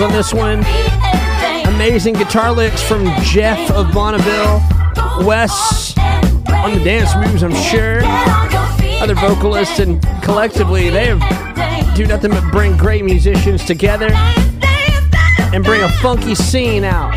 [0.08, 0.60] On this one.
[1.74, 4.62] Amazing guitar licks from Jeff of Bonneville.
[5.26, 5.96] Wes
[6.48, 8.00] on the dance moves, I'm sure.
[9.02, 14.08] Other vocalists, and collectively, they have do nothing but bring great musicians together
[15.52, 17.16] and bring a funky scene out.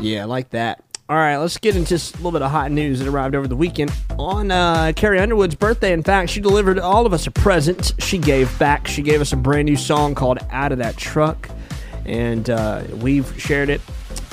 [0.00, 0.82] Yeah, I like that.
[1.08, 3.56] All right, let's get into a little bit of hot news that arrived over the
[3.56, 3.92] weekend.
[4.22, 7.92] On uh, Carrie Underwood's birthday, in fact, she delivered all of us a present.
[7.98, 8.86] She gave back.
[8.86, 11.48] She gave us a brand new song called Out of That Truck,
[12.06, 13.80] and uh, we've shared it.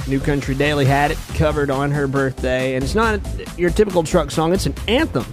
[0.07, 3.19] New Country Daily had it covered on her birthday, and it's not
[3.57, 5.25] your typical truck song, it's an anthem.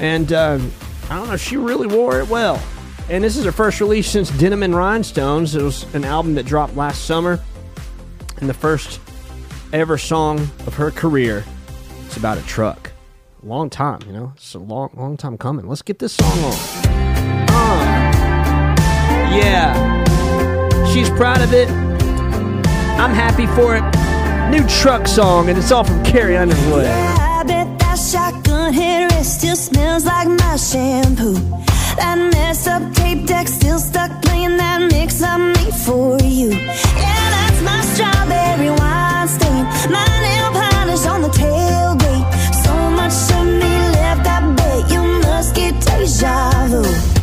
[0.00, 0.72] And um,
[1.10, 2.62] I don't know, she really wore it well.
[3.10, 5.54] And this is her first release since Denim and Rhinestones.
[5.54, 7.40] It was an album that dropped last summer,
[8.38, 9.00] and the first
[9.74, 11.44] ever song of her career.
[12.06, 12.85] It's about a truck.
[13.46, 14.32] Long time, you know.
[14.34, 15.68] It's a long, long time coming.
[15.68, 16.52] Let's get this song on.
[17.48, 17.78] Uh,
[19.30, 20.04] yeah.
[20.92, 21.70] She's proud of it.
[22.98, 23.84] I'm happy for it.
[24.50, 26.86] New truck song, and it's all from Carrie Underwood.
[26.86, 31.34] I bet that shotgun headrest still smells like my shampoo.
[31.94, 36.50] That messed up tape deck still stuck playing that mix I made for you.
[36.50, 39.64] Yeah, that's my strawberry wine stain.
[39.92, 41.95] My nail polish on the tailgate.
[46.20, 47.15] Get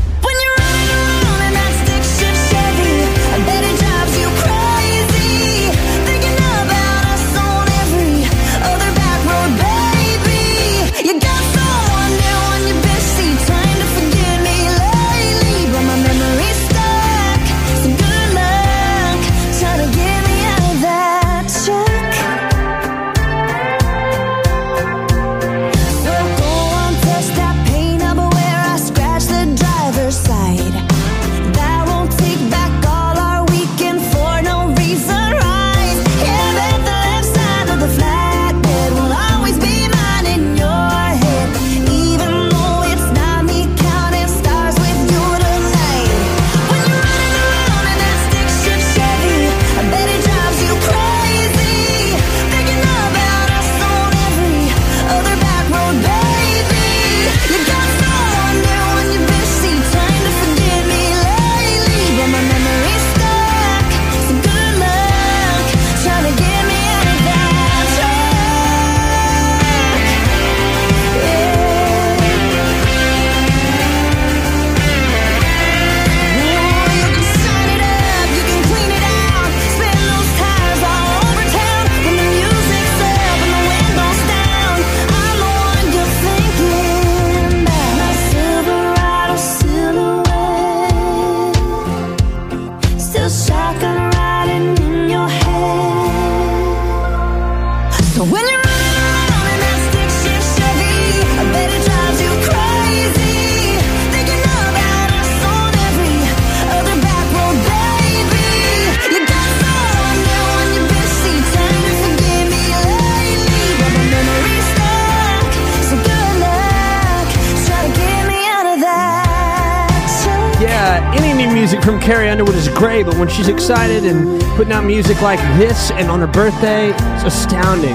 [123.34, 127.94] she's excited and putting out music like this and on her birthday, it's astounding.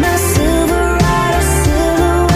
[0.00, 2.30] My Silverado silhouette.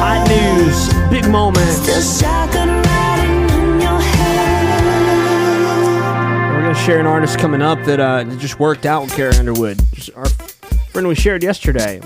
[0.00, 2.20] Hot news, big Still moments.
[2.20, 4.84] shotgun riding in your head.
[6.54, 9.36] We're gonna share an artist coming up that uh, that just worked out with Carrie
[9.36, 9.80] Underwood.
[9.92, 10.28] Just our
[10.92, 12.00] friend we shared yesterday.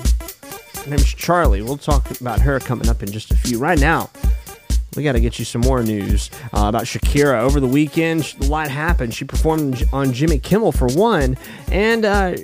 [0.85, 1.63] Her name's Charlie.
[1.63, 3.59] We'll talk about her coming up in just a few.
[3.59, 4.11] Right now,
[4.97, 7.41] we got to get you some more news uh, about Shakira.
[7.41, 9.15] Over the weekend, a lot happened.
[9.15, 11.37] She performed on Jimmy Kimmel for one,
[11.71, 12.37] and uh,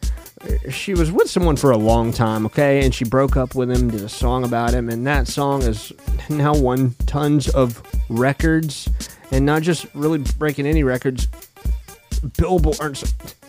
[0.70, 2.84] she was with someone for a long time, okay?
[2.84, 5.92] And she broke up with him, did a song about him, and that song has
[6.28, 8.88] now won tons of records,
[9.32, 11.26] and not just really breaking any records,
[12.36, 13.02] Billboard,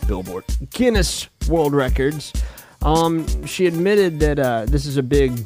[0.08, 2.34] Billboard, Guinness World Records.
[2.82, 5.40] Um, she admitted that uh, this is a big,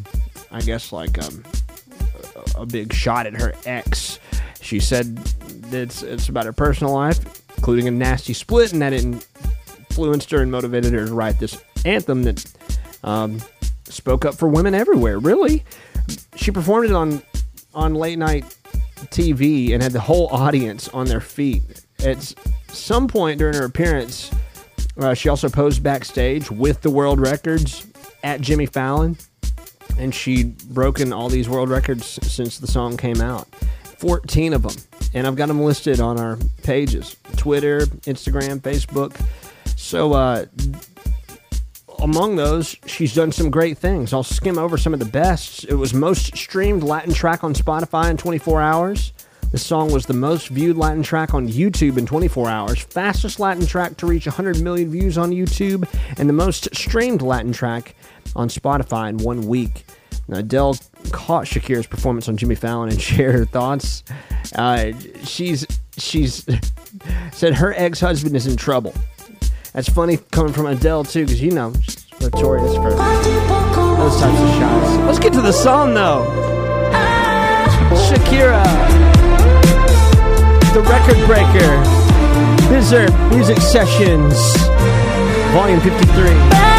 [0.51, 1.43] I guess, like um,
[2.35, 4.19] a a big shot at her ex.
[4.65, 5.19] She said
[5.71, 7.19] it's, it's about her personal life,
[7.55, 11.61] including a nasty split, and that it influenced her and motivated her to write this
[11.85, 12.43] anthem that
[13.03, 13.39] um,
[13.83, 15.19] spoke up for women everywhere.
[15.19, 15.63] Really,
[16.35, 17.21] she performed it on
[17.75, 18.43] on late night
[19.11, 21.85] TV and had the whole audience on their feet.
[22.03, 22.33] At
[22.69, 24.31] some point during her appearance,
[24.97, 27.85] uh, she also posed backstage with the world records
[28.23, 29.15] at Jimmy Fallon,
[29.99, 33.47] and she'd broken all these world records since the song came out
[34.05, 34.75] 14 of them.
[35.15, 39.19] And I've got them listed on our pages Twitter, Instagram, Facebook.
[39.75, 40.45] So, uh,
[41.99, 44.13] among those, she's done some great things.
[44.13, 45.63] I'll skim over some of the best.
[45.63, 49.11] It was most streamed Latin track on Spotify in 24 hours.
[49.51, 53.65] The song was the most viewed Latin track on YouTube in 24 hours, fastest Latin
[53.65, 55.87] track to reach 100 million views on YouTube,
[56.19, 57.95] and the most streamed Latin track
[58.35, 59.85] on Spotify in one week.
[60.29, 60.75] Adele
[61.11, 64.03] caught Shakira's performance on Jimmy Fallon and shared her thoughts.
[64.55, 64.91] Uh,
[65.23, 65.65] she's
[65.97, 66.45] she's
[67.31, 68.93] said her ex-husband is in trouble.
[69.73, 74.49] That's funny coming from Adele too, because you know she's notorious for those types of
[74.55, 74.97] shots.
[75.05, 76.23] Let's get to the song though.
[78.09, 78.63] Shakira,
[80.73, 81.83] the record breaker,
[82.69, 84.35] Bizarrap Music Sessions,
[85.53, 85.95] Volume 53.
[86.55, 86.74] Perdón,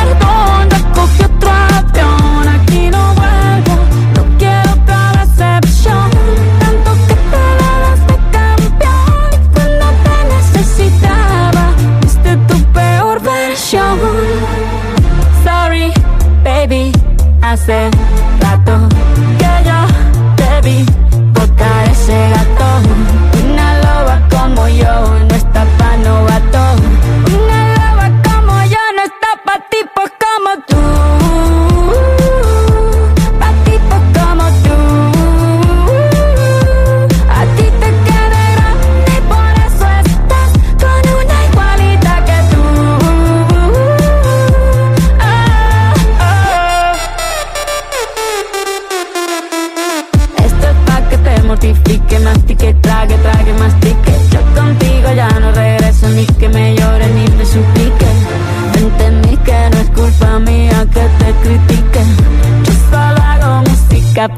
[17.56, 18.15] hace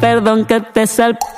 [0.01, 1.38] perdón que te salpique.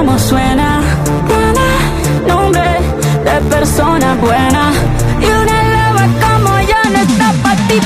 [0.00, 0.80] cómo suena.
[1.28, 1.66] Buena,
[2.26, 2.70] nombre
[3.26, 4.72] de persona buena.
[5.20, 7.78] Y una loba como yo no está pa' ti,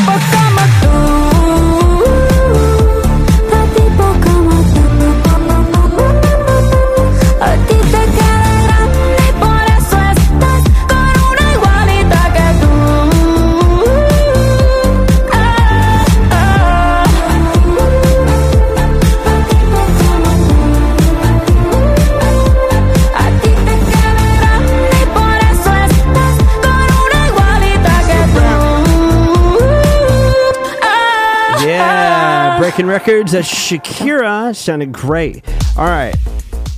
[32.74, 33.30] American Records.
[33.30, 34.54] That's Shakira.
[34.56, 35.48] Sounded great.
[35.78, 36.16] All right.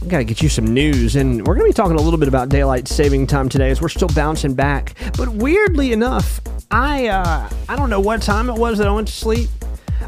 [0.03, 2.29] I got to get you some news, and we're to be talking a little bit
[2.29, 4.95] about daylight saving time today as we're still bouncing back.
[5.17, 9.09] But weirdly enough, I uh, I don't know what time it was that I went
[9.09, 9.49] to sleep.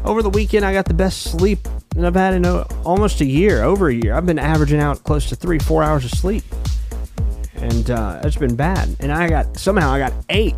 [0.05, 3.25] Over the weekend, I got the best sleep that I've had in a, almost a
[3.25, 4.13] year, over a year.
[4.13, 6.43] I've been averaging out close to three, four hours of sleep,
[7.55, 8.95] and uh, it's been bad.
[8.99, 10.55] And I got somehow I got eight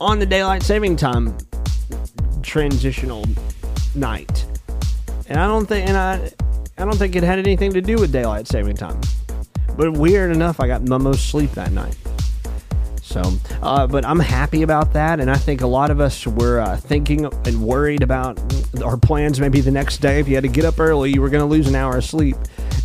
[0.00, 1.38] on the daylight saving time
[2.42, 3.24] transitional
[3.94, 4.46] night,
[5.28, 6.30] and I don't think and I
[6.76, 9.00] I don't think it had anything to do with daylight saving time.
[9.76, 11.96] But weird enough, I got the most sleep that night.
[13.02, 13.22] So,
[13.62, 16.76] uh, but I'm happy about that, and I think a lot of us were uh,
[16.76, 18.38] thinking and worried about
[18.82, 19.40] our plans.
[19.40, 21.46] Maybe the next day, if you had to get up early, you were going to
[21.46, 22.36] lose an hour of sleep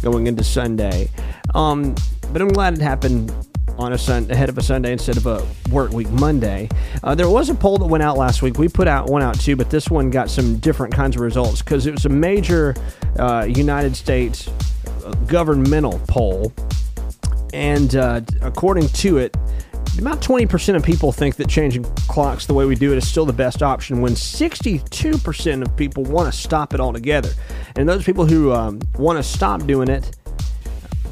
[0.02, 1.10] going into Sunday.
[1.54, 1.94] Um,
[2.32, 3.34] but I'm glad it happened
[3.78, 6.70] on a sun ahead of a Sunday instead of a work week Monday.
[7.04, 8.58] Uh, there was a poll that went out last week.
[8.58, 11.62] We put out one out too, but this one got some different kinds of results
[11.62, 12.76] because it was a major
[13.18, 14.50] uh, United States
[15.06, 16.54] uh, governmental poll,
[17.54, 19.36] and uh, according to it.
[20.00, 23.28] About 20% of people think that changing clocks the way we do it is still
[23.28, 27.30] the best option, when 62% of people want to stop it altogether.
[27.76, 30.16] And those people who um, want to stop doing it,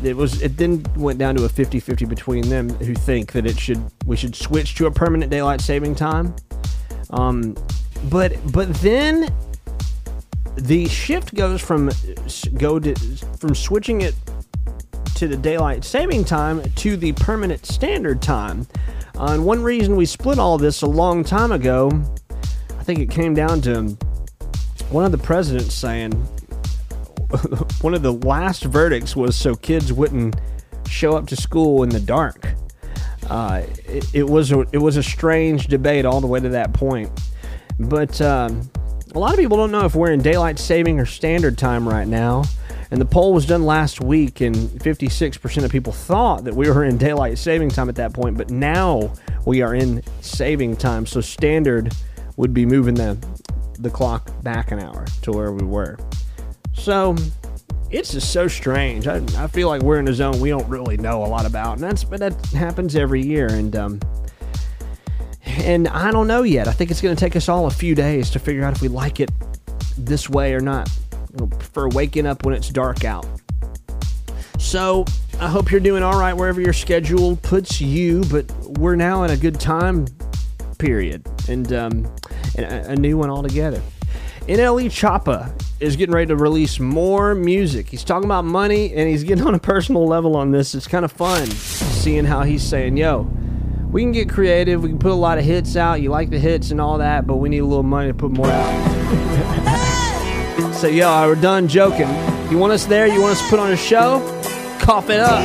[0.03, 3.59] it was it then went down to a 50-50 between them who think that it
[3.59, 6.35] should we should switch to a permanent daylight saving time.
[7.11, 7.55] Um,
[8.09, 9.33] but but then
[10.55, 11.91] the shift goes from
[12.57, 12.95] go to
[13.37, 14.15] from switching it
[15.15, 18.67] to the daylight saving time to the permanent standard time.
[19.17, 21.91] Uh, and one reason we split all this a long time ago
[22.79, 23.83] i think it came down to
[24.89, 26.11] one of the presidents saying
[27.81, 30.35] one of the last verdicts was so kids wouldn't
[30.87, 32.53] show up to school in the dark.
[33.29, 36.73] Uh, it, it was a, it was a strange debate all the way to that
[36.73, 37.09] point,
[37.79, 38.69] but um,
[39.13, 42.07] a lot of people don't know if we're in daylight saving or standard time right
[42.07, 42.43] now.
[42.91, 46.83] And the poll was done last week, and 56% of people thought that we were
[46.83, 49.13] in daylight saving time at that point, but now
[49.45, 51.05] we are in saving time.
[51.05, 51.93] So standard
[52.35, 53.17] would be moving the
[53.79, 55.97] the clock back an hour to where we were.
[56.73, 57.15] So
[57.91, 59.07] it's just so strange.
[59.07, 61.73] I, I feel like we're in a zone we don't really know a lot about,
[61.73, 63.47] and that's but that happens every year.
[63.47, 63.99] And um,
[65.45, 66.67] and I don't know yet.
[66.67, 68.81] I think it's going to take us all a few days to figure out if
[68.81, 69.31] we like it
[69.97, 70.89] this way or not.
[71.33, 73.25] We'll prefer waking up when it's dark out.
[74.57, 75.05] So
[75.39, 78.23] I hope you're doing all right wherever your schedule puts you.
[78.25, 80.07] But we're now in a good time
[80.77, 82.15] period, and um,
[82.55, 83.81] and a, a new one altogether.
[84.47, 87.87] NLE Choppa is getting ready to release more music.
[87.87, 90.73] He's talking about money and he's getting on a personal level on this.
[90.73, 93.29] It's kind of fun seeing how he's saying, yo,
[93.91, 94.81] we can get creative.
[94.81, 96.01] We can put a lot of hits out.
[96.01, 98.31] You like the hits and all that, but we need a little money to put
[98.31, 98.73] more out.
[100.73, 102.09] so, yo, we're done joking.
[102.49, 103.05] You want us there?
[103.05, 104.21] You want us to put on a show?
[104.79, 105.41] Cough it up.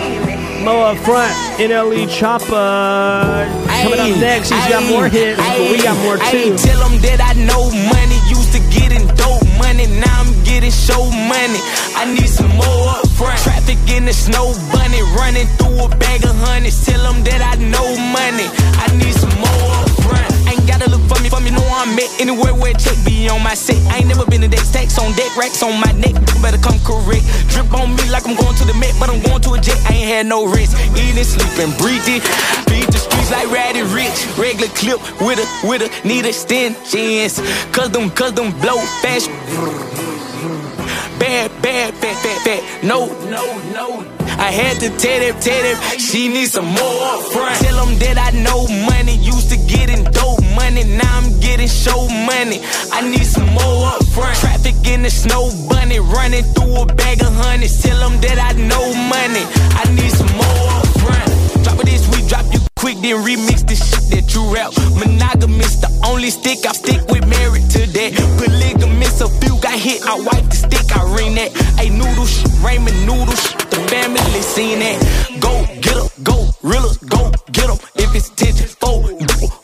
[0.65, 3.47] Mo up front, NLE Choppa.
[3.83, 6.57] Coming up next, he's got more hits, but we got more too.
[6.57, 8.36] Tell them that I know money used
[10.65, 11.61] I'm show money.
[12.01, 13.37] I need some more up front.
[13.45, 15.03] Traffic in the snow bunny.
[15.13, 16.81] Running through a bag of hundreds.
[16.87, 18.49] Tell them that I know money.
[18.81, 20.25] I need some more up front.
[20.49, 22.09] Ain't gotta look for me, for me, know I'm at.
[22.21, 23.77] Anywhere where check be on my set.
[23.93, 26.17] I ain't never been to that stacks on deck, racks on my neck.
[26.41, 27.29] Better come correct.
[27.53, 29.77] Drip on me like I'm going to the Met, but I'm going to a jet.
[29.85, 30.73] I ain't had no rest.
[30.97, 32.25] Eating, sleeping, breathing.
[32.65, 34.25] Beat the streets like Ratty Rich.
[34.41, 37.45] Regular clip with a, with a, need a extensions.
[37.77, 39.29] Cause them, cause them blow fast.
[41.19, 42.85] Bad, bad, fat, fat, fat.
[42.85, 44.05] No, no, no.
[44.39, 47.57] I had to tell them, tell them, she needs some more front.
[47.65, 52.07] Tell them that I know money, used to getting dope money, now I'm getting show
[52.29, 52.61] money.
[52.93, 54.37] I need some more up front.
[54.37, 57.83] Traffic in the snow bunny, running through a bag of hundreds.
[57.83, 60.36] Tell them that I know money, I need some
[63.07, 64.73] then remix the shit that you rap.
[64.99, 68.11] Monogamous, the only stick I stick with, married to that.
[68.39, 71.51] Polygamous, a few got hit, I wipe the stick, I ring that.
[71.79, 74.99] Hey, noodle shit, ramen noodle shit, the family seen that.
[75.39, 77.79] Go get 'em, go, realers, go get 'em.
[77.95, 79.03] If it's tension, four,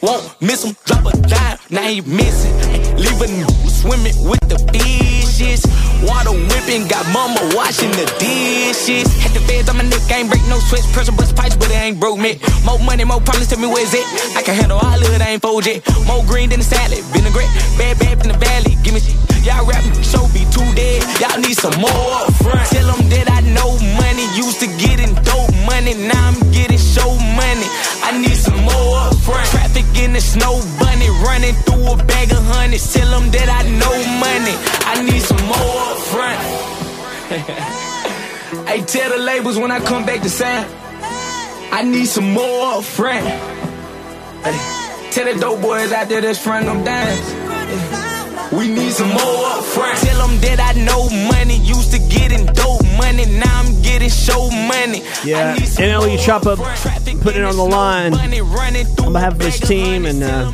[0.00, 0.76] won't miss 'em.
[0.86, 2.54] Drop a dime, now he missing.
[2.96, 5.62] Leave a n- swimming with the fishes.
[6.02, 9.06] Water whipping, got mama washing the dishes.
[9.22, 10.82] Had the feds on my neck, I ain't break no switch.
[10.92, 12.38] Pressure bust pipes, but it ain't broke me.
[12.64, 14.06] More money, more problems, tell me where's it.
[14.36, 15.86] I can handle all of it, I ain't fold yet.
[16.06, 17.50] More green than the salad, vinaigrette.
[17.78, 19.16] Bad, bad in the valley, give me shit.
[19.42, 21.02] Y'all rapping, show be too dead.
[21.18, 22.62] Y'all need some more front.
[22.70, 25.94] Tell them that I know money, used to getting dope money.
[25.98, 27.66] Now I'm getting show money.
[28.02, 29.46] I need some more up front.
[29.48, 32.92] Traffic in the snow bunny, running through a bag of hundreds.
[32.92, 33.94] Tell them that I know
[34.26, 34.56] money.
[34.92, 36.38] I need some more up front.
[38.68, 40.66] hey, tell the labels when I come back to sign.
[41.72, 43.26] I need some more up front.
[44.44, 47.42] Hey, tell the dope boys out there that's front them dimes.
[48.52, 49.96] We need some more up front.
[49.98, 51.41] Tell them that I know money.
[53.26, 53.38] Money.
[53.38, 55.02] Now I'm getting show money.
[55.24, 56.56] Yeah, NLE Choppa
[57.22, 60.52] putting it on the line on behalf of his team and uh,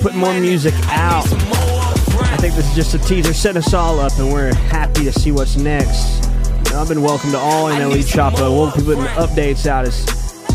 [0.00, 1.26] putting more music out.
[1.26, 5.12] I think this is just a teaser, set us all up, and we're happy to
[5.12, 6.24] see what's next.
[6.58, 8.50] And I've been welcome to all NLE Choppa.
[8.50, 10.04] We'll be putting updates out as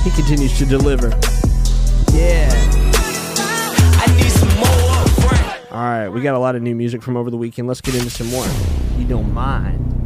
[0.03, 1.09] he continues to deliver.
[2.13, 2.53] Yeah.
[5.69, 7.67] All right, we got a lot of new music from over the weekend.
[7.67, 8.47] Let's get into some more.
[8.97, 9.96] You don't mind,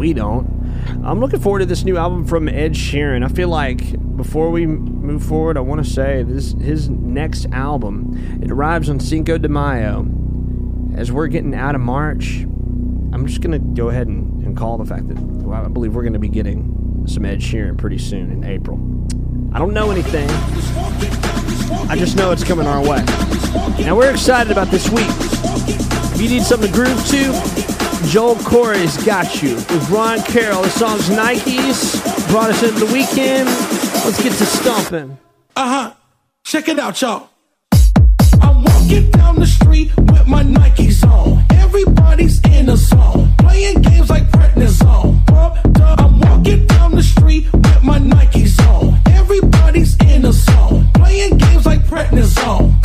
[0.00, 0.48] we don't.
[1.04, 3.22] I'm looking forward to this new album from Ed Sheeran.
[3.22, 8.40] I feel like before we move forward, I want to say this his next album.
[8.42, 10.08] It arrives on Cinco de Mayo.
[10.96, 12.46] As we're getting out of March,
[13.12, 16.04] I'm just gonna go ahead and, and call the fact that well, I believe we're
[16.04, 18.78] gonna be getting some Ed Sheeran pretty soon in April.
[19.54, 20.30] I don't know anything.
[21.90, 23.04] I just know it's coming our way.
[23.84, 25.04] Now we're excited about this week.
[26.14, 27.69] If you need something to groove to,
[28.06, 29.54] Joel Corry's got you.
[29.54, 33.46] With Ron Carroll, the song's Nikes brought us into the weekend.
[34.04, 35.18] Let's get to stomping.
[35.54, 35.94] Uh huh.
[36.44, 37.28] Check it out, y'all.
[38.40, 41.44] I'm walking down the street with my Nikes on.
[41.50, 45.26] Everybody's in a zone, playing games like prednisone.
[45.26, 46.00] Pumped up.
[46.00, 48.98] I'm walking down the street with my Nikes on.
[49.08, 52.79] Everybody's in a zone, playing games like prednisone.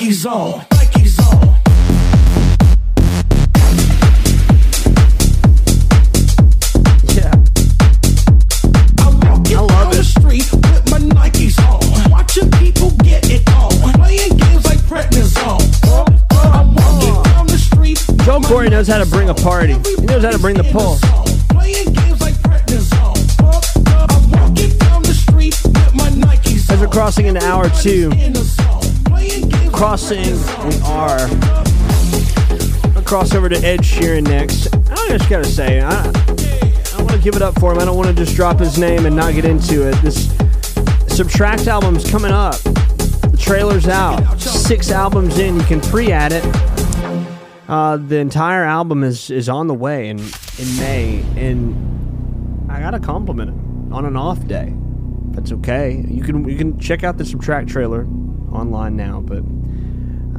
[0.00, 0.60] With my Nikes on.
[0.60, 1.56] Nikes on.
[7.14, 7.32] Yeah.
[9.00, 12.10] I'm walking down the street with my Nikes on.
[12.10, 13.70] Watching people get it on.
[13.94, 15.62] Playing games like prednisone.
[15.84, 16.48] Uh-huh.
[16.52, 18.04] I'm walking down the street.
[18.24, 19.74] Joel Corry knows how to bring a party.
[19.98, 21.00] He knows how to bring the pulse.
[21.48, 23.18] Playing games like prednisone.
[23.42, 24.06] Uh-huh.
[24.10, 28.10] I'm walking down the street with my Nikes As we're crossing into hour two,
[29.78, 30.34] crossing,
[30.66, 31.20] we are.
[32.96, 34.74] I'll cross over to Ed Sheeran next.
[34.74, 37.78] I just gotta say, I, I want to give it up for him.
[37.78, 39.94] I don't want to just drop his name and not get into it.
[40.02, 40.36] This
[41.06, 42.56] Subtract album's coming up.
[42.56, 44.40] The trailer's out.
[44.40, 45.54] Six albums in.
[45.54, 46.44] You can pre-add it.
[47.68, 52.98] Uh, the entire album is is on the way in in May, and I gotta
[52.98, 54.74] compliment him on an off day.
[55.30, 56.04] That's okay.
[56.08, 58.08] You can you can check out the Subtract trailer
[58.50, 59.44] online now, but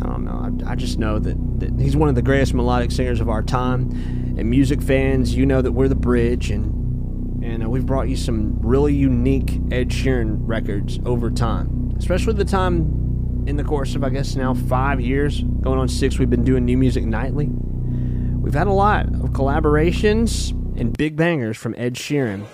[0.02, 0.66] I don't know.
[0.66, 3.44] I, I just know that, that he's one of the greatest melodic singers of our
[3.44, 3.90] time.
[4.38, 8.16] And music fans, you know that we're the bridge, and and uh, we've brought you
[8.16, 14.04] some really unique Ed Sheeran records over time, especially the time in the course of
[14.04, 16.20] I guess now five years, going on six.
[16.20, 17.48] We've been doing new music nightly.
[17.48, 22.46] We've had a lot of collaborations and big bangers from Ed Sheeran.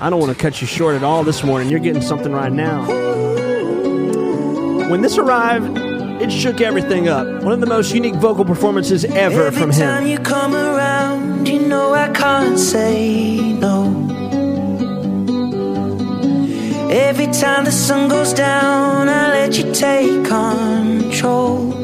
[0.00, 1.70] I don't want to cut you short at all this morning.
[1.70, 2.86] You're getting something right now.
[4.88, 5.78] When this arrived,
[6.20, 7.26] it shook everything up.
[7.42, 10.10] One of the most unique vocal performances ever Every from time him.
[10.10, 14.08] you come around, you know I can't say no.
[16.90, 21.79] Every time the sun goes down, I let you take control.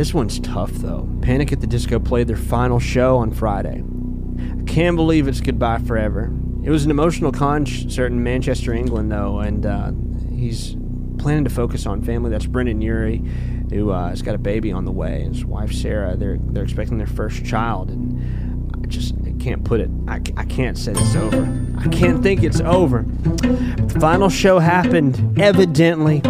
[0.00, 1.06] This one's tough, though.
[1.20, 3.84] Panic at the Disco played their final show on Friday.
[4.58, 6.32] I can't believe it's goodbye forever.
[6.64, 9.92] It was an emotional concert in Manchester, England, though, and uh,
[10.34, 10.74] he's
[11.18, 12.30] planning to focus on family.
[12.30, 13.22] That's Brendon Urie,
[13.70, 15.24] who uh, has got a baby on the way.
[15.24, 16.16] His wife Sarah.
[16.16, 19.90] They're they're expecting their first child, and I just I can't put it.
[20.08, 21.42] I, I can't say it's over.
[21.76, 23.02] I can't think it's over.
[23.02, 26.22] The final show happened, evidently.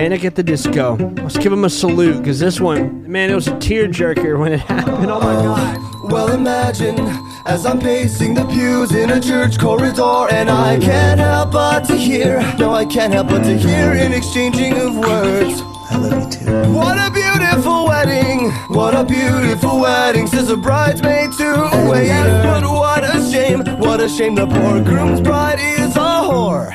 [0.00, 0.96] Panic at the Disco.
[1.16, 4.60] Let's give him a salute because this one, man, it was a tearjerker when it
[4.60, 5.10] happened.
[5.10, 6.10] Oh my god.
[6.10, 6.96] Well, imagine
[7.44, 11.96] as I'm pacing the pews in a church corridor, and I can't help but to
[11.98, 12.40] hear.
[12.58, 15.60] No, I can't help but to hear an exchanging of words.
[15.90, 16.72] I love you too.
[16.72, 18.52] What a beautiful wedding!
[18.74, 22.40] What a beautiful wedding, says a bridesmaid to a waiter.
[22.42, 26.74] But what a shame, what a shame the poor groom's bride is a whore.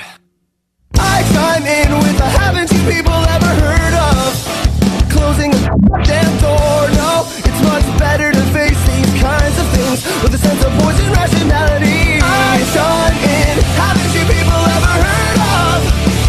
[0.94, 2.35] I chime in with a haven't you
[2.86, 4.30] people ever heard of
[5.10, 6.86] closing a damn door?
[6.94, 11.10] No, it's much better to face these kinds of things with a sense of poison
[11.12, 12.22] rationality.
[12.22, 15.78] I chime in, haven't you people ever heard of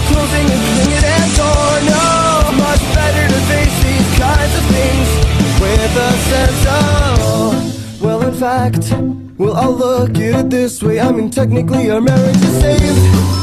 [0.09, 1.73] closing a damn door?
[1.93, 2.05] No,
[2.41, 5.09] it's much better to face these kinds of things
[5.61, 8.01] with a sense of.
[8.01, 8.93] Well, in fact,
[9.39, 11.01] well, I'll look at it this way.
[11.01, 13.36] I mean, technically, our marriage is saved.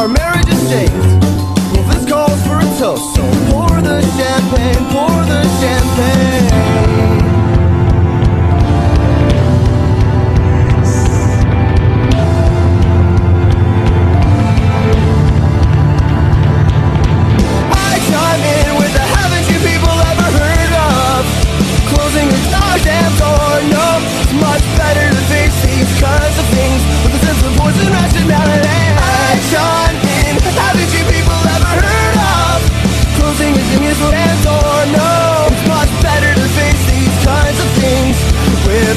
[0.00, 0.92] Our marriage is saved.
[1.76, 3.20] Well, this calls for a toast, so
[3.52, 6.48] pour the champagne, pour the champagne.
[17.76, 21.28] I chime in with the haven't you people ever heard of
[21.92, 23.52] closing a goddamn door?
[23.68, 27.92] No, it's much better to face these kinds of things with a sense of poison
[27.92, 28.80] rationality.
[28.96, 29.79] I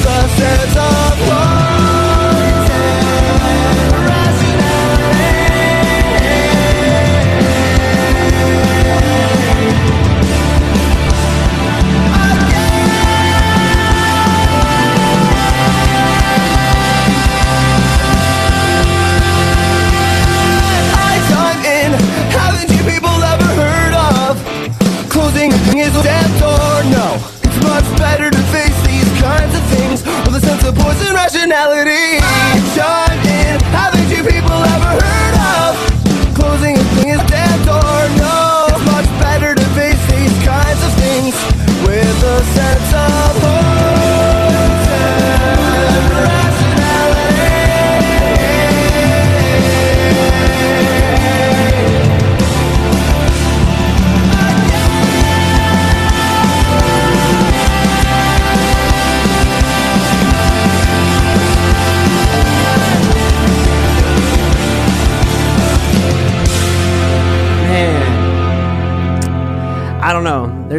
[0.06, 1.03] a sense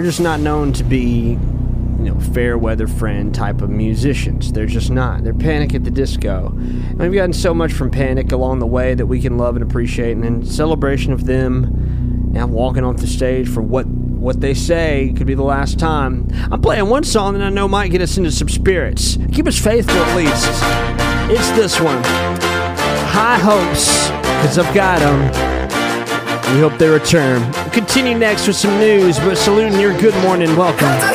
[0.05, 1.39] just not known to be,
[1.99, 4.53] you know, fair weather friend type of musicians.
[4.53, 5.25] They're just not.
[5.25, 6.49] They're Panic at the Disco.
[6.49, 9.65] And we've gotten so much from Panic along the way that we can love and
[9.65, 10.13] appreciate.
[10.13, 15.13] And in celebration of them now walking off the stage for what what they say
[15.17, 16.27] could be the last time.
[16.51, 19.19] I'm playing one song that I know might get us into some spirits.
[19.33, 20.49] Keep us faithful at least.
[21.31, 22.03] It's this one.
[23.13, 26.55] High hopes, because I've got them.
[26.55, 27.43] We hope they return.
[27.75, 30.55] Continue next with some news, but saluting your good morning.
[30.57, 31.14] Welcome.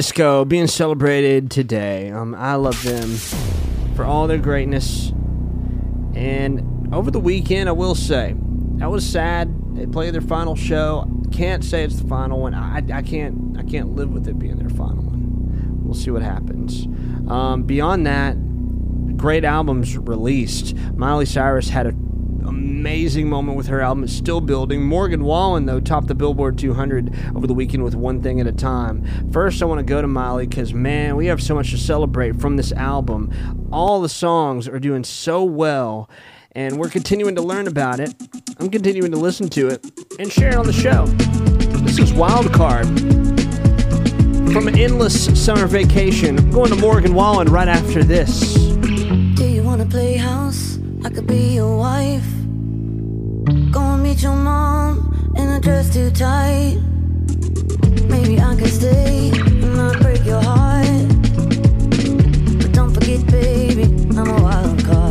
[0.00, 2.10] Disco being celebrated today.
[2.10, 3.16] Um, I love them
[3.94, 5.10] for all their greatness.
[6.14, 8.34] And over the weekend, I will say,
[8.76, 9.76] that was sad.
[9.76, 11.06] They played their final show.
[11.32, 12.54] Can't say it's the final one.
[12.54, 13.58] I, I can't.
[13.58, 15.84] I can't live with it being their final one.
[15.84, 16.86] We'll see what happens.
[17.30, 18.36] Um, beyond that,
[19.18, 20.74] great albums released.
[20.94, 21.92] Miley Cyrus had a
[22.80, 24.04] amazing moment with her album.
[24.04, 24.82] It's still building.
[24.82, 28.52] Morgan Wallen, though, topped the Billboard 200 over the weekend with One Thing at a
[28.52, 29.04] Time.
[29.30, 32.40] First, I want to go to Miley because, man, we have so much to celebrate
[32.40, 33.68] from this album.
[33.70, 36.08] All the songs are doing so well,
[36.52, 38.14] and we're continuing to learn about it.
[38.58, 39.84] I'm continuing to listen to it
[40.18, 41.04] and share it on the show.
[41.84, 42.86] This is Wild Card
[44.54, 46.38] from an endless summer vacation.
[46.38, 48.54] I'm going to Morgan Wallen right after this.
[48.54, 50.78] Do you wanna play house?
[51.04, 52.39] I could be your wife.
[53.50, 56.78] Go meet your mom in a dress too tight.
[58.08, 60.86] Maybe I could stay and not break your heart.
[62.58, 63.84] But don't forget, baby,
[64.16, 65.09] I'm a wild card.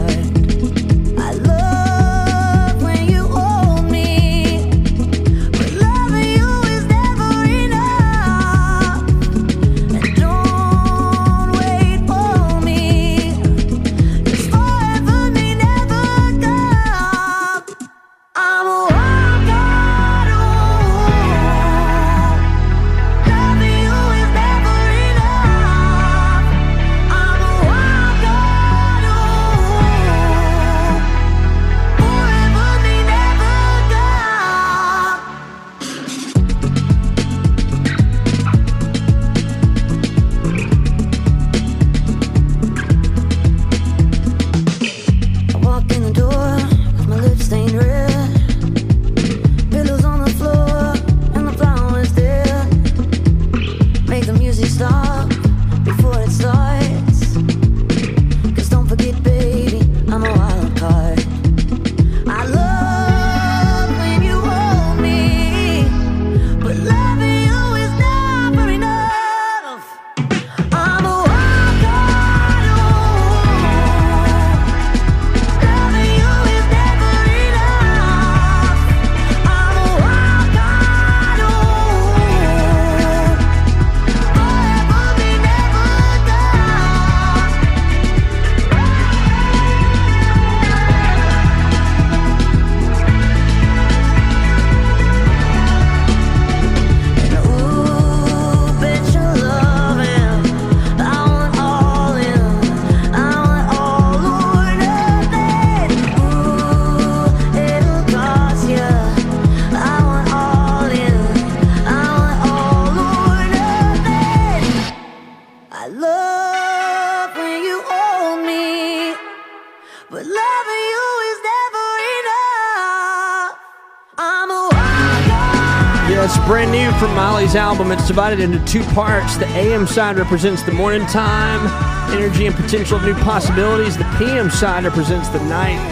[127.55, 127.91] Album.
[127.91, 129.37] It's divided into two parts.
[129.37, 131.65] The AM side represents the morning time,
[132.11, 133.97] energy and potential of new possibilities.
[133.97, 135.91] The PM side represents the night.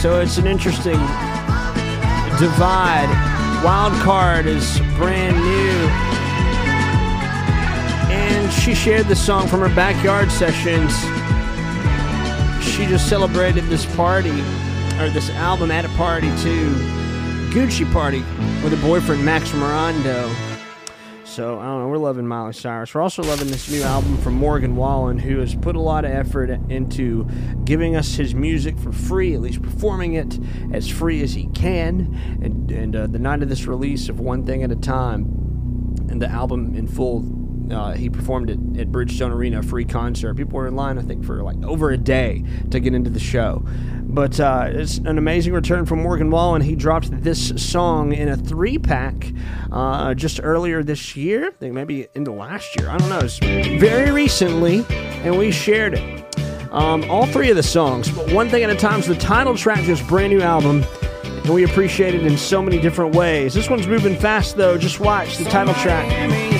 [0.00, 0.98] So it's an interesting
[2.38, 3.08] divide.
[3.64, 5.88] Wild Card is brand new.
[8.12, 10.92] And she shared the song from her backyard sessions.
[12.64, 14.40] She just celebrated this party,
[15.00, 16.70] or this album at a party too.
[17.50, 18.20] Gucci party
[18.62, 20.51] with her boyfriend Maxx Morando.
[21.32, 21.88] So I don't know.
[21.88, 22.94] We're loving Miley Cyrus.
[22.94, 26.10] We're also loving this new album from Morgan Wallen, who has put a lot of
[26.10, 27.26] effort into
[27.64, 30.38] giving us his music for free, at least performing it
[30.74, 32.20] as free as he can.
[32.42, 35.22] And and uh, the night of this release of One Thing at a Time,
[36.10, 37.20] and the album in full.
[37.72, 40.34] Uh, he performed it at Bridgestone Arena, a free concert.
[40.34, 43.20] People were in line, I think, for like over a day to get into the
[43.20, 43.64] show.
[44.02, 46.60] But uh, it's an amazing return from Morgan Wallen.
[46.60, 49.32] He dropped this song in a three pack
[49.70, 51.48] uh, just earlier this year.
[51.48, 52.90] I think maybe into last year.
[52.90, 53.20] I don't know.
[53.20, 56.22] It's very recently, and we shared it.
[56.72, 59.56] Um, all three of the songs, but one thing at a time is the title
[59.56, 60.84] track to this brand new album,
[61.22, 63.52] and we appreciate it in so many different ways.
[63.52, 64.78] This one's moving fast though.
[64.78, 66.51] Just watch the title track.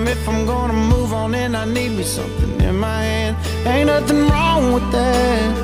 [0.00, 3.36] If I'm gonna move on, then I need me something in my hand.
[3.66, 5.56] Ain't nothing wrong with that.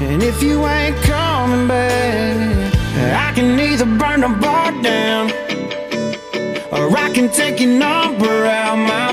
[0.00, 2.74] And if you ain't coming back,
[3.28, 5.30] I can either burn the bar down,
[6.72, 9.12] or I can take your number out my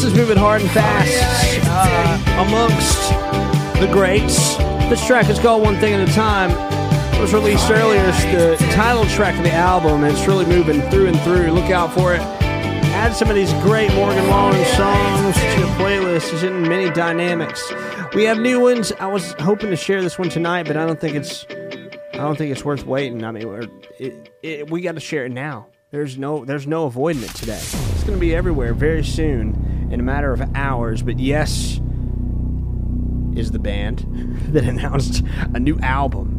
[0.00, 1.60] this is moving hard and fast.
[1.66, 3.10] Uh, amongst
[3.80, 4.56] the greats.
[4.88, 6.50] This track is called One Thing at a Time.
[7.14, 8.02] It was released earlier.
[8.06, 11.50] It's the title track of the album, it's really moving through and through.
[11.50, 12.20] Look out for it.
[12.22, 16.32] Add some of these great Morgan Wallen songs to your playlist.
[16.32, 17.70] It's in many dynamics.
[18.14, 18.92] We have new ones.
[19.00, 21.44] I was hoping to share this one tonight, but I don't think it's.
[22.14, 23.22] I don't think it's worth waiting.
[23.22, 25.66] I mean, it, it, we got to share it now.
[25.90, 27.58] There's no, there's no avoiding it today.
[27.58, 29.59] It's going to be everywhere very soon,
[29.90, 31.02] in a matter of hours.
[31.02, 31.80] But Yes
[33.36, 34.06] is the band
[34.52, 35.22] that announced
[35.54, 36.36] a new album.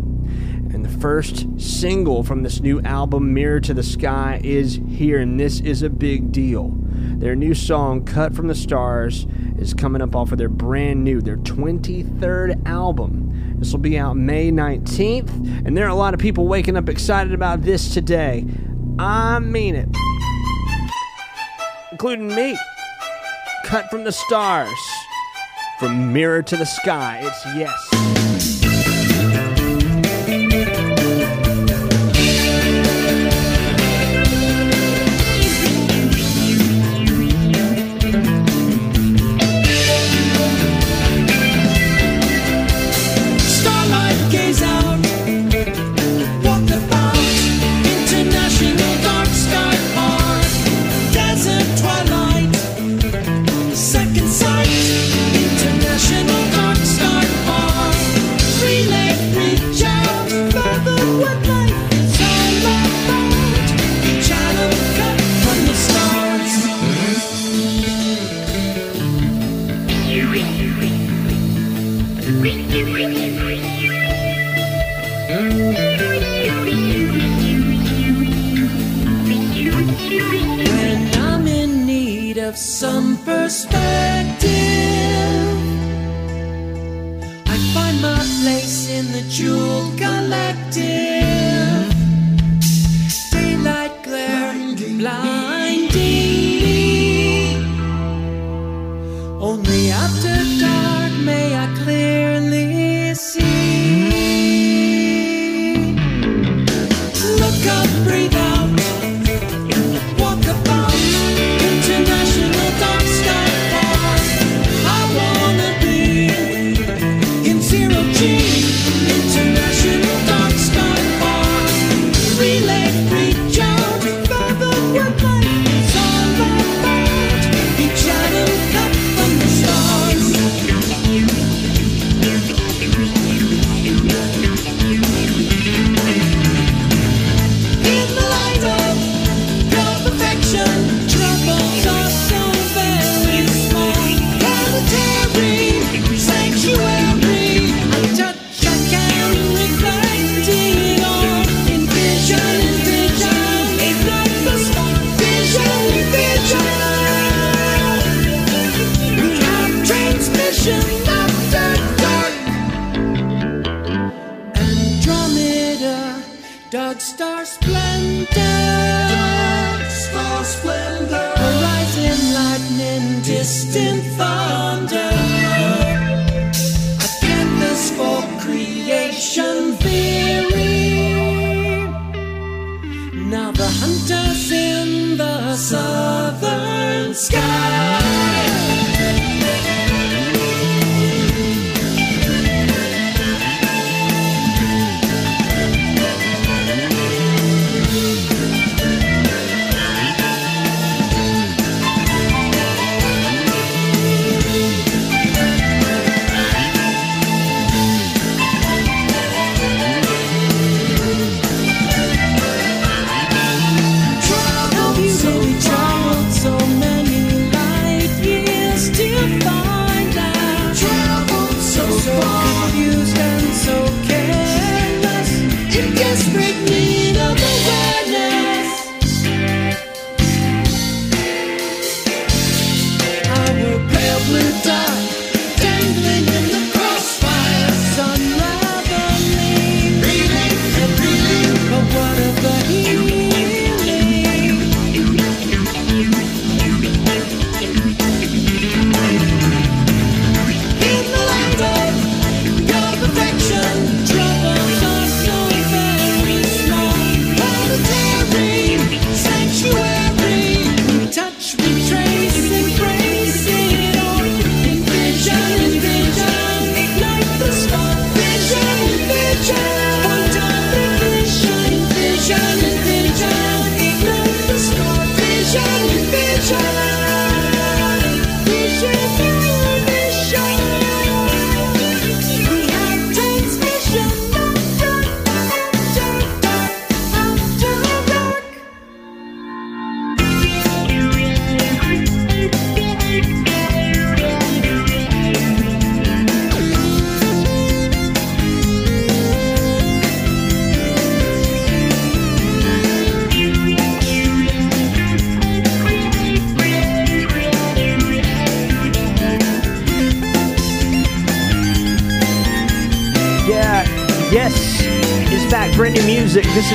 [0.73, 5.39] And the first single from this new album, Mirror to the Sky, is here, and
[5.39, 6.71] this is a big deal.
[7.21, 11.21] Their new song, Cut from the Stars, is coming up off of their brand new,
[11.21, 13.57] their 23rd album.
[13.59, 16.87] This will be out May 19th, and there are a lot of people waking up
[16.87, 18.45] excited about this today.
[18.97, 19.89] I mean it,
[21.91, 22.57] including me
[23.71, 24.67] cut from the stars,
[25.79, 27.21] from mirror to the sky.
[27.23, 28.10] It's yes.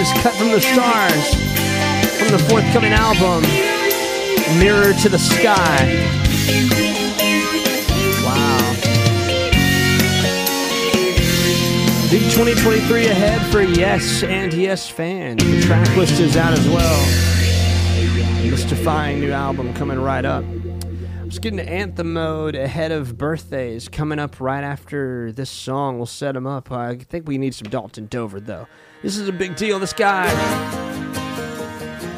[0.07, 1.35] is Cut from the Stars
[2.19, 3.43] from the forthcoming album,
[4.59, 5.77] Mirror to the Sky.
[12.11, 15.43] Big 2023 ahead for Yes and Yes fans.
[15.43, 17.01] The track list is out as well.
[18.49, 20.45] Mystifying new album coming right up.
[20.45, 25.97] I'm just getting to anthem mode ahead of birthdays coming up right after this song.
[25.97, 26.71] We'll set them up.
[26.71, 28.69] I think we need some Dalton Dover though.
[29.07, 29.79] This is a big deal.
[29.79, 30.27] This guy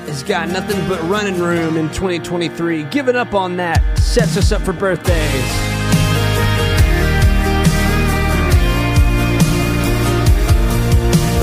[0.06, 2.85] has got nothing but running room in 2023.
[2.85, 5.12] Giving up on that sets us up for birthdays.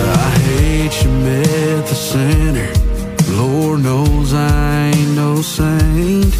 [0.01, 2.73] I hate you met the center.
[3.35, 6.33] Lord knows I ain't no saint,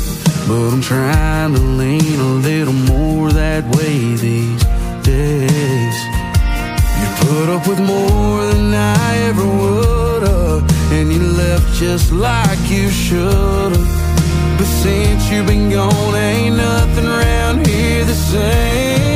[0.48, 4.64] but I'm trying to lean a little more that way these
[5.04, 5.96] days.
[6.98, 8.45] You put up with more
[8.76, 13.88] I ever would've, and you left just like you should've.
[14.58, 19.15] But since you've been gone, ain't nothing around here the same.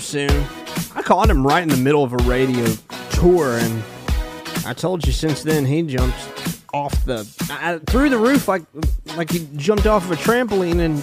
[0.00, 0.30] Soon.
[0.94, 2.66] I caught him right in the middle of a radio
[3.10, 3.82] tour, and
[4.66, 6.16] I told you since then he jumped
[6.72, 8.62] off the uh, through the roof like
[9.16, 10.80] like he jumped off of a trampoline.
[10.80, 10.98] And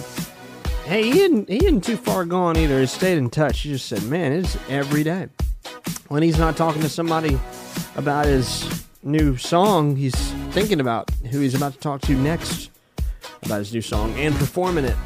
[0.84, 2.80] hey, he isn't he isn't too far gone either.
[2.80, 3.60] He stayed in touch.
[3.60, 5.28] He just said, "Man, it's every day."
[6.08, 7.38] When he's not talking to somebody
[7.96, 10.14] about his new song, he's
[10.52, 12.70] thinking about who he's about to talk to next
[13.42, 14.96] about his new song and performing it,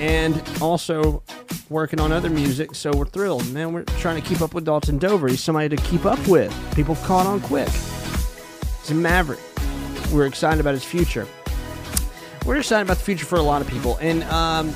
[0.00, 1.22] and also
[1.68, 2.74] working on other music.
[2.74, 3.72] So we're thrilled, man.
[3.72, 5.28] We're trying to keep up with Dalton Dover.
[5.28, 6.52] He's somebody to keep up with.
[6.74, 7.68] People caught on quick.
[8.80, 9.38] He's a maverick.
[10.12, 11.28] We're excited about his future.
[12.46, 14.70] We're excited about the future for a lot of people, and um,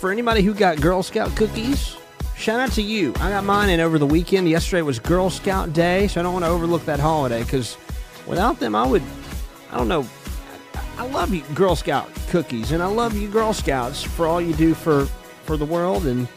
[0.00, 1.96] for anybody who got Girl Scout cookies.
[2.36, 3.12] Shout out to you.
[3.16, 4.48] I got mine in over the weekend.
[4.48, 7.76] Yesterday was Girl Scout Day, so I don't want to overlook that holiday because
[8.26, 9.02] without them, I would,
[9.70, 10.08] I don't know,
[11.00, 14.52] I love you, Girl Scout cookies, and I love you, Girl Scouts, for all you
[14.52, 15.06] do for
[15.44, 16.28] for the world, and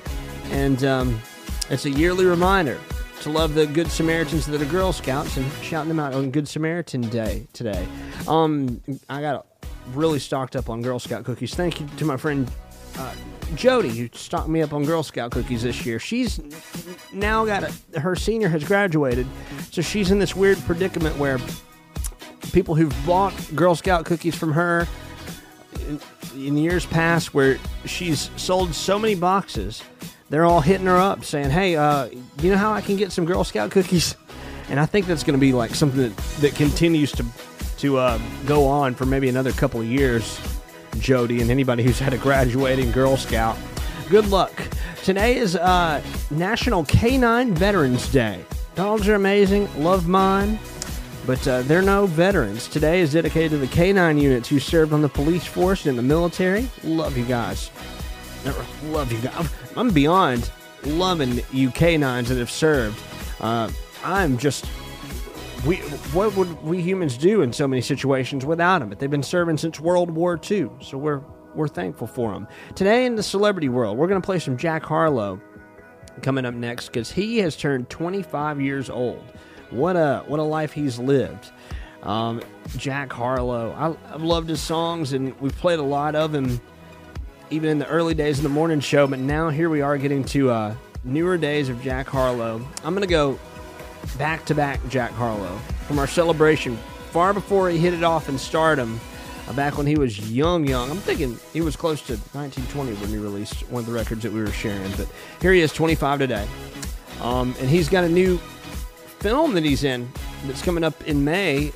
[0.51, 1.21] and um,
[1.69, 2.79] it's a yearly reminder
[3.23, 6.47] to love the Good Samaritans that are Girl Scouts and shouting them out on Good
[6.47, 7.85] Samaritan Day today.
[8.25, 9.47] Um, I got
[9.91, 11.53] really stocked up on Girl Scout cookies.
[11.53, 12.49] Thank you to my friend
[12.97, 13.13] uh,
[13.55, 15.99] Jody who stocked me up on Girl Scout cookies this year.
[15.99, 16.39] She's
[17.11, 19.27] now got a, her senior has graduated,
[19.71, 21.37] so she's in this weird predicament where
[22.51, 24.87] people who've bought Girl Scout cookies from her
[25.87, 25.99] in,
[26.35, 29.83] in years past, where she's sold so many boxes,
[30.29, 32.09] they're all hitting her up saying, "Hey, uh,
[32.41, 34.15] you know how I can get some Girl Scout cookies?"
[34.69, 37.25] And I think that's going to be like something that, that continues to
[37.79, 40.39] to uh, go on for maybe another couple of years.
[40.99, 43.57] Jody and anybody who's had a graduating Girl Scout,
[44.09, 44.53] good luck.
[45.03, 46.01] Today is uh,
[46.31, 48.45] National Canine Veterans Day.
[48.75, 50.57] Dogs are amazing, love mine,
[51.25, 52.67] but uh, they're no veterans.
[52.67, 55.95] Today is dedicated to the canine units who served on the police force and in
[55.95, 56.69] the military.
[56.83, 57.71] Love you guys.
[58.85, 59.49] Love you guys.
[59.77, 60.51] I'm beyond
[60.83, 63.01] loving you canines that have served.
[63.39, 63.71] Uh,
[64.03, 64.65] I'm just
[65.65, 65.77] we
[66.11, 68.89] what would we humans do in so many situations without them?
[68.89, 71.21] But they've been serving since World War II, so we're
[71.55, 72.47] we're thankful for them.
[72.75, 75.39] Today in the celebrity world, we're going to play some Jack Harlow
[76.21, 79.23] coming up next because he has turned 25 years old.
[79.73, 81.51] What a what a life he's lived.
[82.03, 82.41] Um,
[82.77, 86.61] Jack Harlow, I, I've loved his songs, and we've played a lot of him
[87.49, 89.07] even in the early days of the morning show.
[89.07, 92.61] But now here we are getting to uh, newer days of Jack Harlow.
[92.83, 93.39] I'm to go
[94.17, 96.77] back to back Jack Harlow from our celebration
[97.11, 98.99] far before he hit it off in stardom.
[99.47, 100.89] Uh, back when he was young, young.
[100.89, 104.31] I'm thinking he was close to 1920 when he released one of the records that
[104.31, 104.89] we were sharing.
[104.91, 105.07] But
[105.41, 106.47] here he is, 25 today.
[107.21, 108.39] Um, and he's got a new
[109.23, 110.11] film that he's in
[110.45, 111.69] that's coming up in May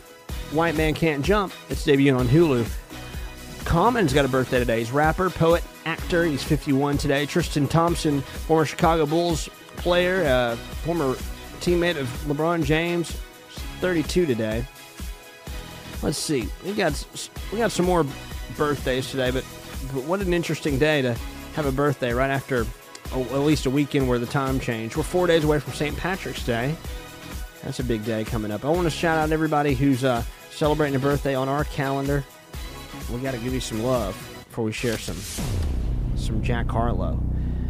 [0.51, 1.53] White Man Can't Jump.
[1.69, 2.69] It's debuting on Hulu.
[3.63, 4.79] Common's got a birthday today.
[4.79, 6.25] He's rapper, poet, actor.
[6.25, 7.25] He's 51 today.
[7.25, 9.47] Tristan Thompson, former Chicago Bulls
[9.77, 11.13] player, uh, former
[11.61, 13.11] teammate of LeBron James,
[13.79, 14.65] 32 today.
[16.03, 16.49] Let's see.
[16.65, 17.01] We got
[17.53, 18.05] we got some more
[18.57, 19.45] birthdays today, but,
[19.93, 21.15] but what an interesting day to
[21.55, 22.65] have a birthday right after
[23.13, 24.97] oh, at least a weekend where the time changed.
[24.97, 25.95] We're four days away from St.
[25.95, 26.75] Patrick's Day.
[27.63, 28.63] That's a big day coming up.
[28.65, 32.23] I want to shout out everybody who's uh, celebrating a birthday on our calendar.
[33.11, 34.13] We got to give you some love
[34.47, 35.17] before we share some
[36.15, 37.19] some Jack Harlow.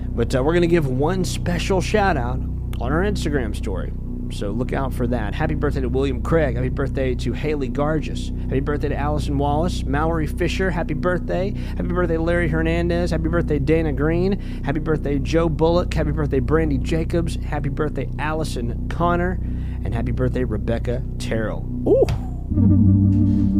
[0.09, 2.39] But uh, we're going to give one special shout out
[2.79, 3.91] on our Instagram story.
[4.31, 5.33] So look out for that.
[5.33, 6.55] Happy birthday to William Craig.
[6.55, 8.29] Happy birthday to Haley Gargis.
[8.43, 9.83] Happy birthday to Allison Wallace.
[9.83, 10.69] Mallory Fisher.
[10.69, 11.51] Happy birthday.
[11.51, 13.11] Happy birthday Larry Hernandez.
[13.11, 14.39] Happy birthday Dana Green.
[14.63, 15.93] Happy birthday Joe Bullock.
[15.93, 17.35] Happy birthday Brandy Jacobs.
[17.35, 19.39] Happy birthday Allison Connor.
[19.87, 21.65] And happy birthday Rebecca Terrell.
[21.87, 22.05] Ooh.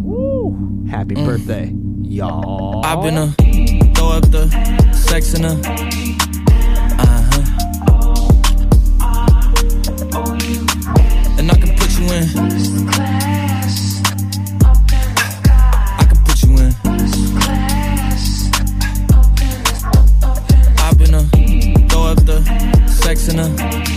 [0.06, 0.86] Ooh.
[0.90, 2.86] Happy birthday, y'all.
[2.86, 3.32] I've been a
[3.94, 4.50] throw up the
[4.92, 5.52] sex in a
[7.00, 7.44] uh huh.
[11.40, 12.28] And I can put you in.
[15.96, 16.76] I can put you in.
[20.78, 21.24] I've been a
[21.88, 22.44] throw up the
[22.90, 23.97] sex in a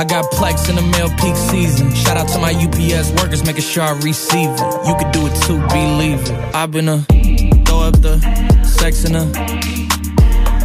[0.00, 1.94] I got plex in the mail peak season.
[1.94, 4.60] Shout out to my UPS workers, making sure I receive it.
[4.86, 6.30] You could do it too, believe it.
[6.54, 7.02] I've been a
[7.66, 8.18] throw up the
[8.64, 9.24] sex in a.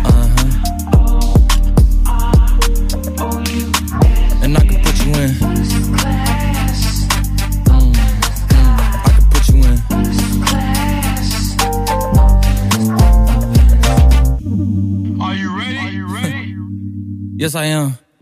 [0.05, 0.51] Uh huh.
[4.41, 5.31] And I can put you in.
[7.67, 7.93] Mm,
[8.47, 9.75] mm, I can put you in.
[15.21, 15.77] Are you ready?
[15.77, 16.55] Are you ready?
[17.35, 17.97] Yes, I am.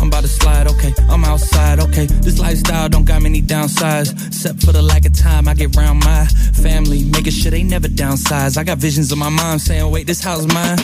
[0.00, 0.94] I'm about to slide, okay.
[1.10, 2.06] I'm outside, okay.
[2.06, 4.28] This lifestyle don't got many downsides.
[4.28, 6.24] Except for the lack of time I get around my
[6.54, 7.04] family.
[7.04, 8.56] Making sure they never downsize.
[8.56, 10.78] I got visions of my mom saying, wait, this house mine.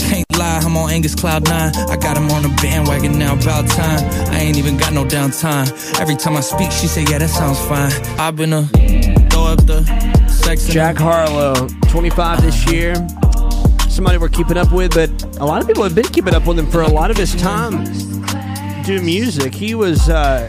[0.00, 1.76] Can't lie, I'm on Angus Cloud 9.
[1.76, 4.00] I got him on the bandwagon now, about time.
[4.32, 5.70] I ain't even got no downtime.
[6.00, 7.92] Every time I speak, she say, yeah, that sounds fine.
[8.18, 8.64] I've been a
[9.30, 9.84] throw up the
[10.28, 10.66] sex.
[10.66, 12.94] Jack Harlow, 25 this year.
[13.88, 15.10] Somebody we're keeping up with, but
[15.40, 17.34] a lot of people have been keeping up with him for a lot of his
[17.36, 17.86] time
[18.86, 19.52] doing music.
[19.52, 20.48] He was uh,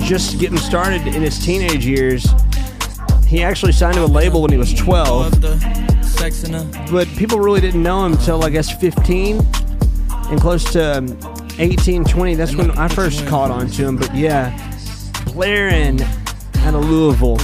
[0.00, 2.26] just getting started in his teenage years.
[3.24, 5.40] He actually signed to a label when he was 12,
[6.90, 9.40] but people really didn't know him until I guess 15
[10.10, 11.18] and close to um,
[11.60, 12.34] 18, 20.
[12.34, 13.96] That's when I first caught on to him.
[13.96, 14.50] But yeah,
[15.26, 17.36] blaring out of Louisville,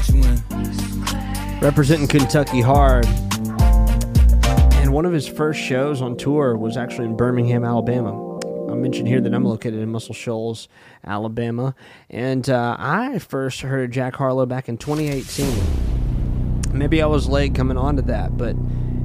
[1.60, 3.06] representing Kentucky hard.
[4.82, 8.31] And one of his first shows on tour was actually in Birmingham, Alabama.
[8.72, 10.68] I mentioned here that I'm located in Muscle Shoals,
[11.04, 11.74] Alabama.
[12.08, 16.72] And uh, I first heard Jack Harlow back in 2018.
[16.72, 18.56] Maybe I was late coming on to that, but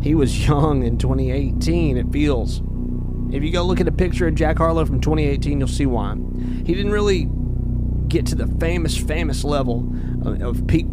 [0.02, 2.62] he was young in 2018, it feels.
[3.30, 6.16] If you go look at a picture of Jack Harlow from 2018, you'll see why.
[6.66, 7.28] He didn't really
[8.08, 9.86] get to the famous, famous level
[10.24, 10.86] of, of peak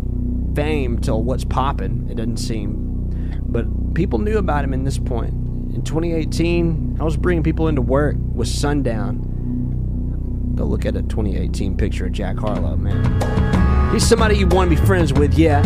[0.57, 3.41] fame till what's popping, it doesn't seem.
[3.43, 5.44] But people knew about him in this point.
[5.75, 10.53] In 2018, I was bringing people into work with Sundown.
[10.55, 13.93] Go look at a 2018 picture of Jack Harlow, man.
[13.93, 15.63] He's somebody you want to be friends with, yeah.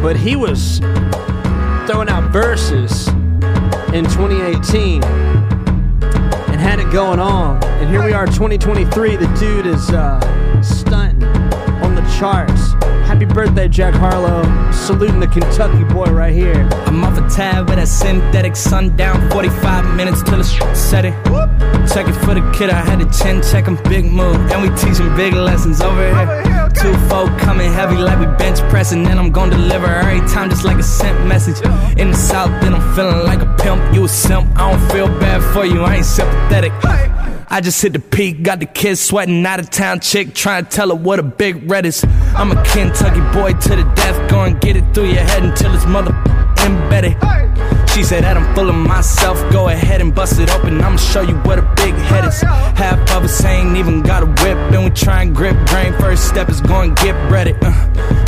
[0.00, 0.78] But he was
[1.88, 3.08] throwing out verses
[3.92, 7.64] in 2018 and had it going on.
[7.64, 9.16] And here we are, 2023.
[9.16, 11.65] The dude is uh, stunting
[12.18, 12.72] charts.
[13.06, 14.42] Happy birthday, Jack Harlow.
[14.72, 16.68] Saluting the Kentucky boy right here.
[16.86, 19.30] I'm off a tab with a synthetic sundown.
[19.30, 21.14] 45 minutes till it's set it.
[21.92, 22.70] Check it for the kid.
[22.70, 23.76] I had to chin check him.
[23.84, 24.36] Big move.
[24.50, 26.68] And we teaching big lessons over here.
[26.74, 29.06] Two folk coming heavy like we bench pressing.
[29.06, 31.60] And I'm gonna deliver every time just like a sent message.
[31.98, 33.94] In the south, then I'm feeling like a pimp.
[33.94, 34.46] You a simp.
[34.56, 35.82] I don't feel bad for you.
[35.82, 36.72] I ain't sympathetic.
[37.48, 40.70] I just hit the peak, got the kids sweating out of town chick, trying to
[40.70, 42.04] tell her what a big red is.
[42.34, 45.86] I'm a Kentucky boy to the death, go get it through your head until it's
[45.86, 46.10] mother
[46.64, 47.16] embedded.
[47.96, 51.22] She said that I'm full of myself, go ahead and bust it open, I'ma show
[51.22, 52.42] you what a big head is.
[52.42, 55.94] Half of us ain't even got a whip, and we try and grip brain.
[55.94, 57.54] First step is going get ready.
[57.62, 57.72] Uh,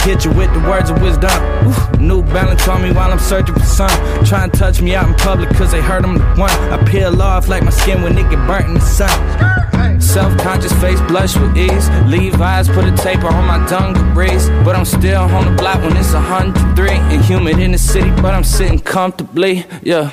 [0.00, 1.30] hit you with the words of wisdom.
[1.68, 3.90] Ooh, New Balance on me while I'm searching for sun.
[4.24, 6.50] Try and touch me out in public, cause they heard I'm the one.
[6.72, 9.68] I peel off like my skin when it get burnt in the sun.
[10.00, 15.22] Self-conscious face blush with ease Levi's put a taper on my dungarees But I'm still
[15.22, 19.57] on the block when it's 103 And humid in the city but I'm sitting comfortably
[19.82, 20.08] Yeah.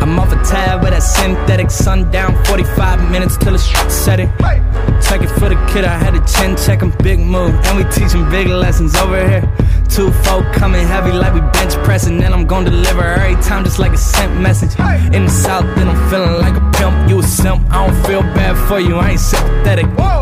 [0.00, 4.28] I'm off a tab with that synthetic sundown 45 minutes till it's set it
[5.02, 7.54] Check it for the kid I had a chin check him big move.
[7.66, 9.42] And we teach teaching big lessons over here.
[9.88, 13.78] Two folk coming heavy like we bench pressing And I'm gonna deliver every time just
[13.78, 14.78] like a sent message.
[15.14, 17.08] In the south then I'm feeling like a pimp.
[17.08, 19.86] You a simp, I don't feel bad for you, I ain't sympathetic.
[19.98, 20.16] Yeah,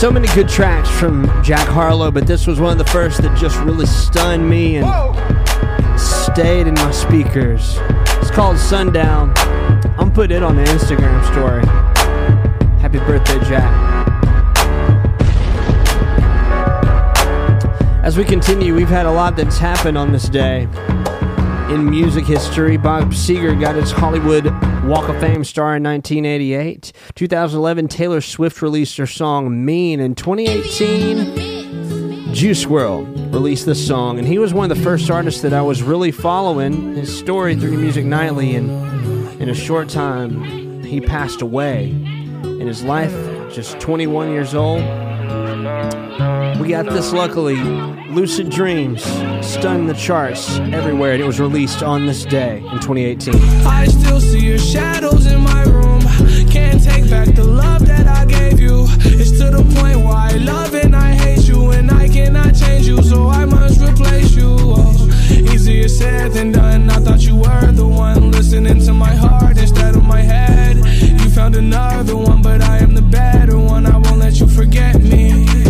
[0.00, 3.36] So many good tracks from Jack Harlow, but this was one of the first that
[3.36, 7.76] just really stunned me and stayed in my speakers.
[8.16, 9.34] It's called Sundown.
[9.98, 11.66] I'm putting it on the Instagram story.
[12.80, 14.08] Happy birthday, Jack.
[18.02, 20.66] As we continue, we've had a lot that's happened on this day.
[21.70, 24.46] In music history, Bob Seger got his Hollywood
[24.84, 26.92] Walk of Fame star in 1988.
[27.14, 30.00] 2011, Taylor Swift released her song Mean.
[30.00, 35.42] In 2018, Juice WRLD released the song, and he was one of the first artists
[35.42, 38.56] that I was really following his story through Music Nightly.
[38.56, 38.68] And
[39.40, 41.90] in a short time, he passed away.
[41.90, 43.14] In his life,
[43.54, 44.82] just 21 years old.
[46.60, 47.56] We got this luckily.
[48.10, 49.02] Lucid Dreams
[49.40, 53.34] stunned the charts everywhere, and it was released on this day in 2018.
[53.66, 56.02] I still see your shadows in my room.
[56.50, 58.84] Can't take back the love that I gave you.
[59.00, 62.86] It's to the point where I love and I hate you, and I cannot change
[62.86, 64.56] you, so I must replace you.
[64.58, 66.90] Oh, easier said than done.
[66.90, 70.76] I thought you were the one listening to my heart instead of my head.
[70.76, 73.86] You found another one, but I am the better one.
[73.86, 75.69] I won't let you forget me.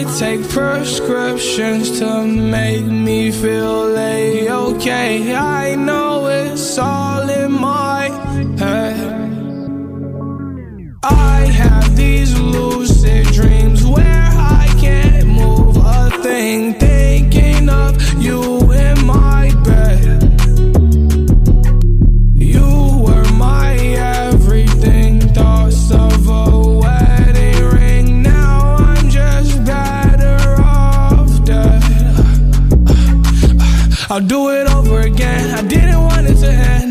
[0.00, 5.34] I take prescriptions to make me feel a okay.
[5.34, 7.09] I know it's all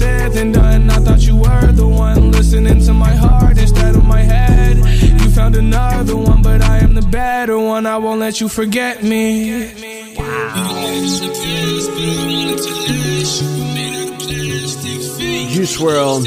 [0.00, 0.88] said than done.
[0.88, 4.78] I thought you were the one listening to my heart instead of my head.
[5.20, 7.84] You found another one, but I am the better one.
[7.84, 9.74] I won't let you forget me.
[15.52, 16.26] Juice WRLD.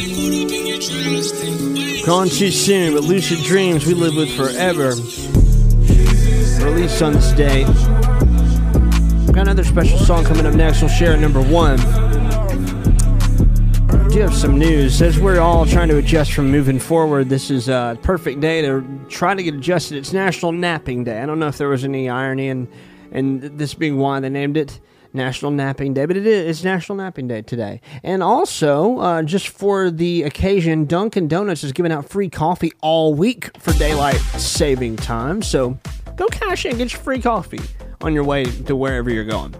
[2.05, 4.89] Gone too soon, but Lucid Dreams we live with forever.
[6.63, 7.63] Released on this day.
[9.33, 10.81] Got another special song coming up next.
[10.81, 11.79] We'll share number one.
[14.13, 15.01] Do have some news.
[15.01, 18.85] As we're all trying to adjust from moving forward, this is a perfect day to
[19.09, 19.97] try to get adjusted.
[19.97, 21.19] It's National Napping Day.
[21.19, 22.71] I don't know if there was any irony in,
[23.11, 24.79] in this being why they named it
[25.13, 27.81] National Napping Day, but it is National Napping Day today.
[28.03, 33.15] And also, uh, just for the occasion, Dunkin' Donuts is giving out free coffee all
[33.15, 35.41] week for daylight saving time.
[35.41, 35.79] So
[36.15, 37.61] go cash in, get your free coffee
[38.01, 39.55] on your way to wherever you're going.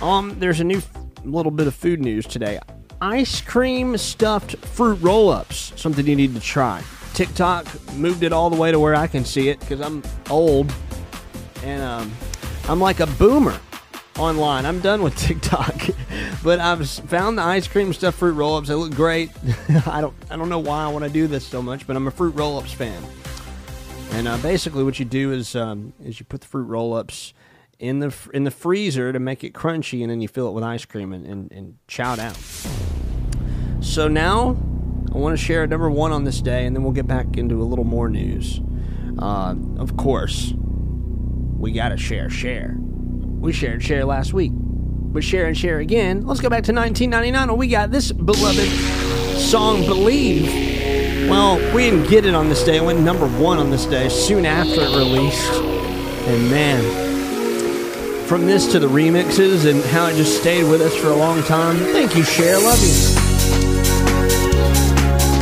[0.00, 0.80] Um, there's a new
[1.24, 2.60] little bit of food news today.
[3.02, 6.80] Ice cream stuffed fruit roll-ups, something you need to try.
[7.14, 10.72] TikTok moved it all the way to where I can see it because I'm old
[11.64, 12.12] and um,
[12.68, 13.58] I'm like a boomer
[14.20, 14.64] online.
[14.66, 15.74] I'm done with TikTok,
[16.44, 18.68] but I've found the ice cream stuffed fruit roll-ups.
[18.68, 19.32] They look great.
[19.86, 22.06] I don't I don't know why I want to do this so much, but I'm
[22.06, 23.02] a fruit roll-ups fan.
[24.12, 27.34] And uh, basically, what you do is um, is you put the fruit roll-ups
[27.82, 30.62] in the in the freezer to make it crunchy, and then you fill it with
[30.62, 32.34] ice cream and, and, and chow down.
[33.80, 34.56] So now
[35.12, 37.60] I want to share number one on this day, and then we'll get back into
[37.60, 38.60] a little more news.
[39.18, 42.76] Uh, of course, we got to share, Cher.
[42.78, 46.24] We shared Cher last week, but share and share again.
[46.24, 48.68] Let's go back to 1999 when we got this beloved
[49.38, 50.46] song, Believe.
[51.28, 52.76] Well, we didn't get it on this day.
[52.76, 55.52] It went number one on this day soon after it released.
[55.52, 57.11] And man,
[58.32, 61.42] from this to the remixes and how it just stayed with us for a long
[61.42, 61.76] time.
[61.76, 62.58] Thank you, Cher.
[62.58, 63.14] Love you.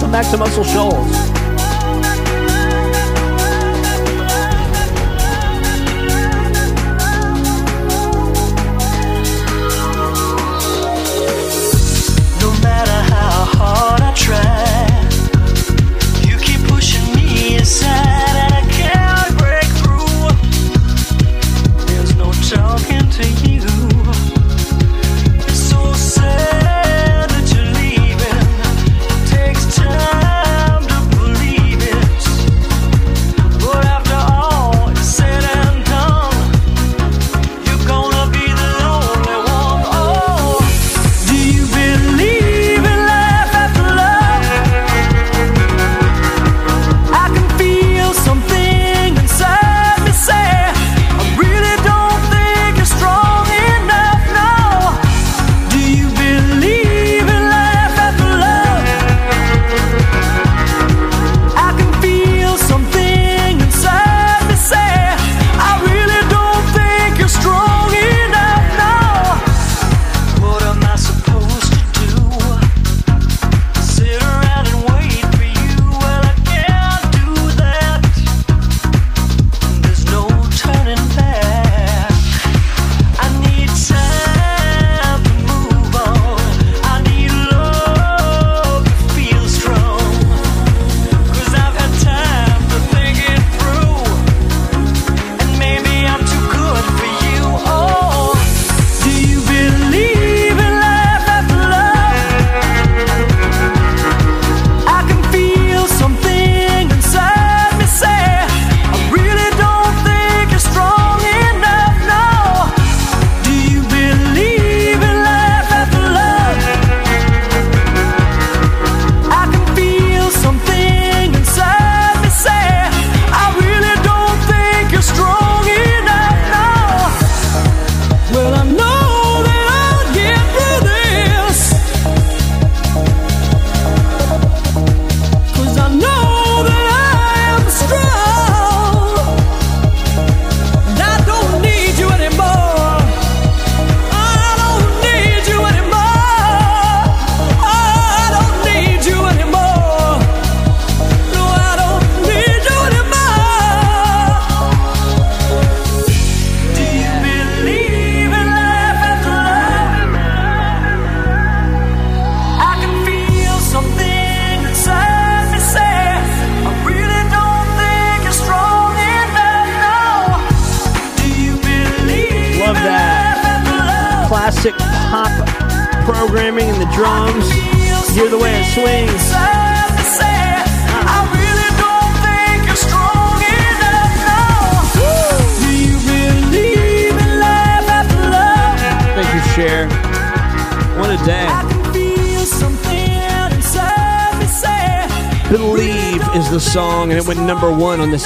[0.01, 1.40] Come back to Muscle Shoals.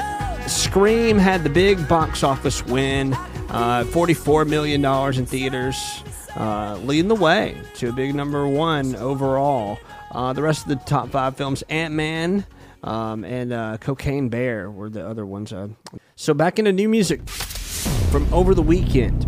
[0.50, 3.14] Scream had the big box office win,
[3.50, 6.04] uh, $44 million in theaters,
[6.38, 9.80] uh, leading the way to a big number one overall.
[10.12, 12.46] Uh, the rest of the top five films, Ant Man
[12.84, 15.52] um, and uh, Cocaine Bear, were the other ones.
[15.52, 15.70] Uh.
[16.16, 19.28] So back into new music from over the weekend.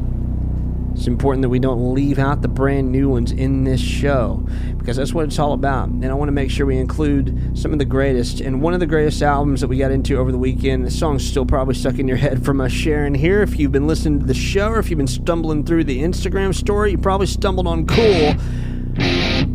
[0.95, 4.42] It's important that we don't leave out the brand new ones in this show
[4.83, 5.87] because that's what it's all about.
[5.87, 8.41] And I want to make sure we include some of the greatest.
[8.41, 11.25] And one of the greatest albums that we got into over the weekend, the song's
[11.25, 13.41] still probably stuck in your head from us sharing here.
[13.41, 16.53] If you've been listening to the show or if you've been stumbling through the Instagram
[16.53, 18.33] story, you probably stumbled on Cool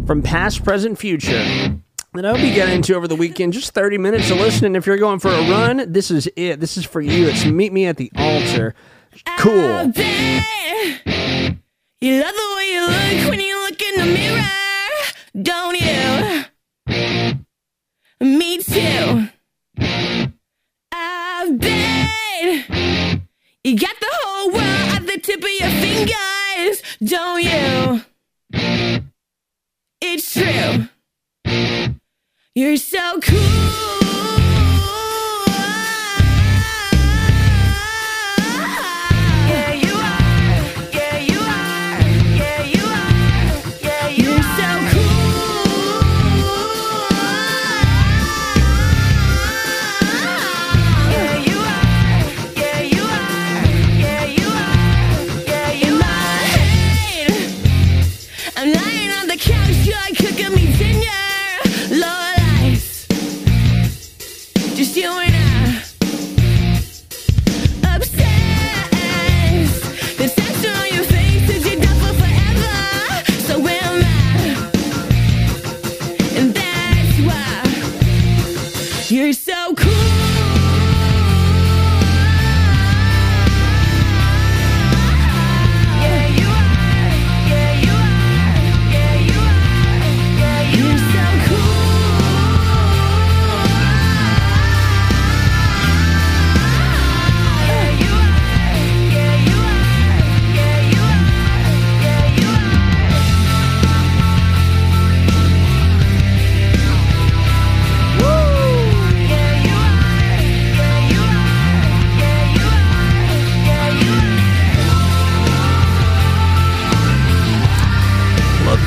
[0.07, 1.45] from Past, Present, Future.
[2.15, 3.53] That I hope you got into over the weekend.
[3.53, 4.77] Just 30 minutes of listening.
[4.77, 6.59] If you're going for a run, this is it.
[6.59, 7.29] This is for you.
[7.29, 8.75] It's Meet Me at the Altar.
[9.37, 9.93] Cool.
[12.01, 14.58] You love the way you look when you look in the mirror,
[15.41, 16.45] don't you?
[18.21, 19.29] Me too.
[20.93, 23.21] I bet
[23.63, 28.03] you got the whole world at the tip of your fingers, don't you?
[30.01, 30.89] It's true.
[32.55, 34.08] You're so cool.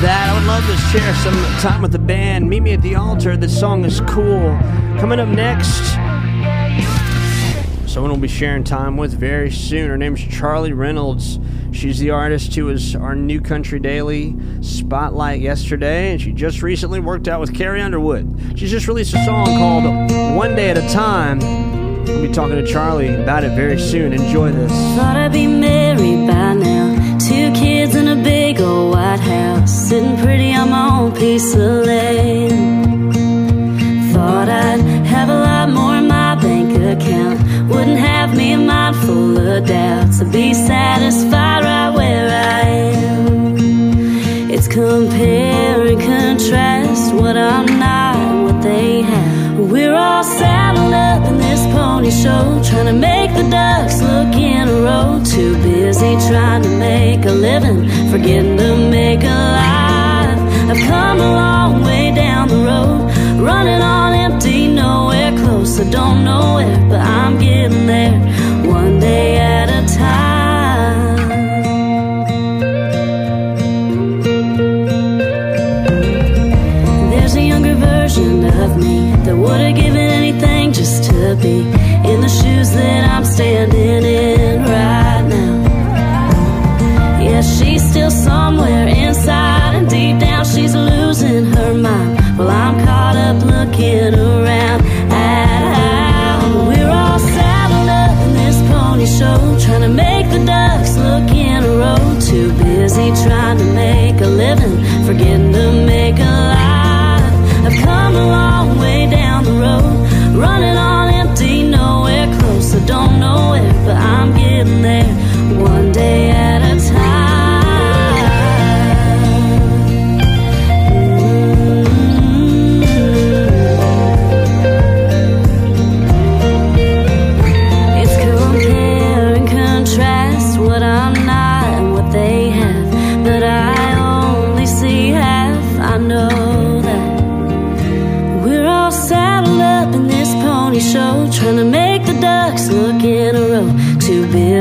[0.02, 0.30] That.
[0.30, 2.50] I would love to share some time with the band.
[2.50, 3.36] Meet me at the altar.
[3.36, 4.58] This song is cool.
[4.98, 5.80] Coming up next,
[7.88, 9.88] someone will be sharing time with very soon.
[9.88, 11.38] Her name's Charlie Reynolds.
[11.70, 16.98] She's the artist who was our New Country Daily spotlight yesterday, and she just recently
[16.98, 18.58] worked out with Carrie Underwood.
[18.58, 19.84] She's just released a song called
[20.36, 21.38] One Day at a Time.
[22.04, 24.12] We'll be talking to Charlie about it very soon.
[24.12, 24.72] Enjoy this.
[28.52, 29.88] Big old white house.
[29.88, 33.14] Sitting pretty on my own piece of land.
[34.12, 37.38] Thought I'd have a lot more in my bank account.
[37.70, 40.20] Wouldn't have me mind full of doubts.
[40.20, 42.60] I'd be satisfied right where I
[43.06, 44.50] am.
[44.50, 49.31] It's compare and contrast what I'm not what they have.
[49.92, 54.66] We're all saddled up in this pony show, trying to make the ducks look in
[54.66, 55.20] a row.
[55.22, 60.40] Too busy trying to make a living, forgetting to make a life.
[60.70, 65.78] I've come a long way down the road, running on empty, nowhere close.
[65.78, 68.18] I don't know where, but I'm getting there,
[68.64, 71.18] one day at a time.
[77.10, 79.81] There's a younger version of me that would have
[81.42, 81.58] be
[82.10, 85.52] in the shoes that I'm standing in right now.
[87.20, 92.38] Yeah, she's still somewhere inside, and deep down she's losing her mind.
[92.38, 99.06] Well, I'm caught up looking around at how we're all saddled up in this pony
[99.06, 102.20] show, trying to make the ducks look in a row.
[102.20, 105.51] Too busy trying to make a living, forgetting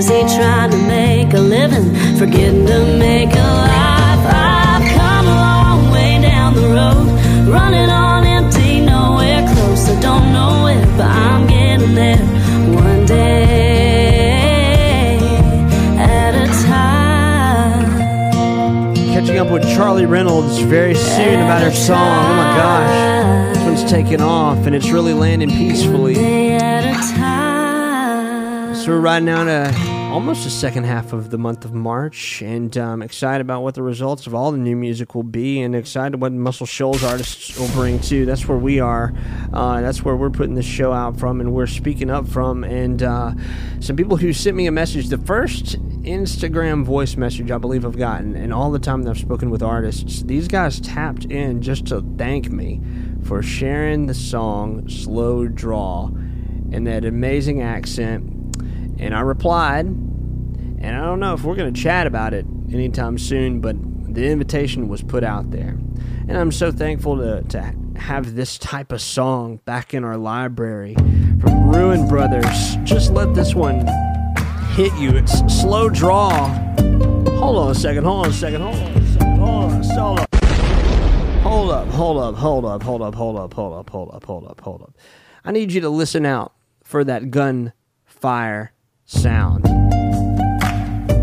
[0.02, 4.26] busy trying to make a living, forgetting to make a life.
[4.26, 7.08] I've come a long way down the road,
[7.48, 9.90] running on empty, nowhere close.
[9.90, 12.18] I don't know it, but I'm getting there
[12.84, 13.40] one day
[16.00, 17.86] at a time.
[19.14, 22.00] Catching up with Charlie Reynolds very soon about her song.
[22.00, 23.56] Oh my gosh.
[23.56, 26.16] This one's taking off and it's really landing peacefully.
[28.82, 28.86] A.
[28.86, 29.76] So we're riding down to
[30.12, 33.84] almost the second half of the month of March, and um, excited about what the
[33.84, 37.68] results of all the new music will be, and excited what Muscle Shoals artists will
[37.70, 38.26] bring too.
[38.26, 39.14] That's where we are.
[39.54, 42.64] Uh, that's where we're putting this show out from, and we're speaking up from.
[42.64, 43.34] And uh,
[43.80, 47.98] some people who sent me a message, the first Instagram voice message I believe I've
[47.98, 51.86] gotten, and all the time that I've spoken with artists, these guys tapped in just
[51.88, 52.82] to thank me
[53.24, 56.08] for sharing the song "Slow Draw"
[56.72, 58.41] and that amazing accent.
[59.02, 63.18] And I replied, and I don't know if we're going to chat about it anytime
[63.18, 63.76] soon, but
[64.14, 65.80] the invitation was put out there.
[66.28, 70.94] And I'm so thankful to, to have this type of song back in our library
[71.40, 72.76] from Ruin Brothers.
[72.84, 73.88] Just let this one
[74.76, 75.18] hit you.
[75.18, 76.48] It's slow draw.
[77.40, 80.20] Hold on a second, hold on a second, hold on a second, hold on, hold
[80.20, 80.36] up.
[81.42, 84.48] Hold up, hold up, hold up, hold up, hold up, hold up, hold up, hold
[84.48, 84.94] up, hold up.
[85.44, 86.54] I need you to listen out
[86.84, 87.74] for that gun
[88.06, 88.74] fire
[89.12, 89.68] sound.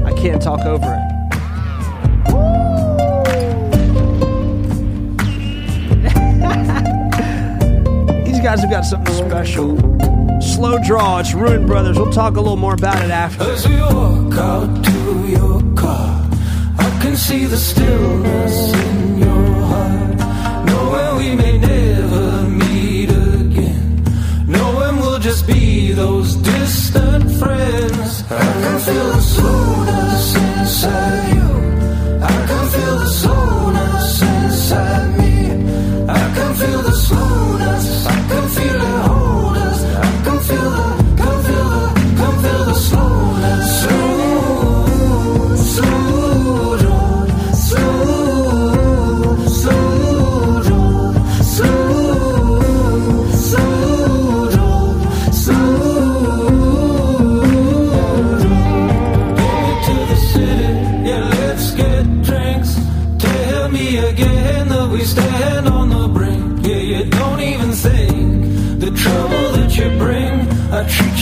[0.05, 2.29] I can't talk over it.
[8.27, 9.77] These guys have got something special.
[10.41, 11.99] Slow draw, it's Ruin Brothers.
[11.99, 13.45] We'll talk a little more about it after.
[13.45, 16.29] As walk out to your car,
[16.79, 19.99] I can see the stillness in your heart.
[21.19, 22.48] We may never
[25.29, 28.25] just be those distant friends.
[28.31, 31.68] I can feel the slowness inside you.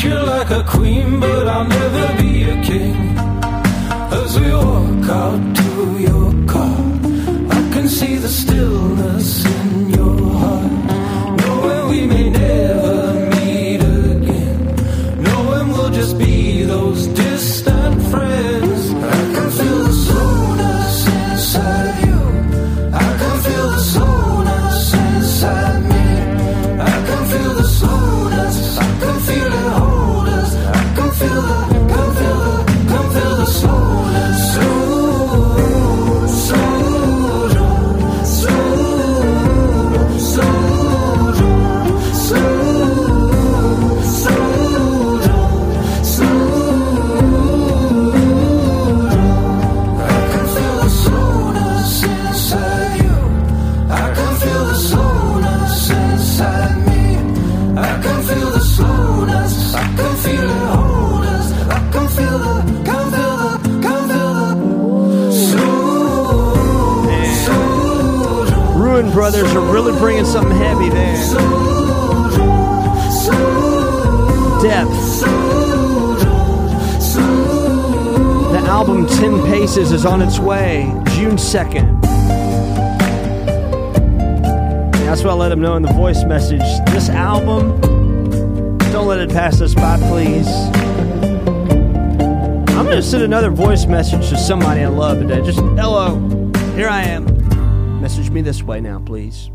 [0.07, 3.19] You like a queen, but I'll never be a king.
[4.21, 5.56] As we walk out
[80.07, 80.85] on its way,
[81.15, 82.01] June 2nd.
[84.93, 86.61] That's what I let them know in the voice message.
[86.91, 87.81] This album,
[88.93, 90.47] don't let it pass us by, please.
[92.77, 95.43] I'm going to send another voice message to somebody I love today.
[95.43, 96.19] Just, hello,
[96.75, 98.01] here I am.
[98.01, 99.51] Message me this way now, please.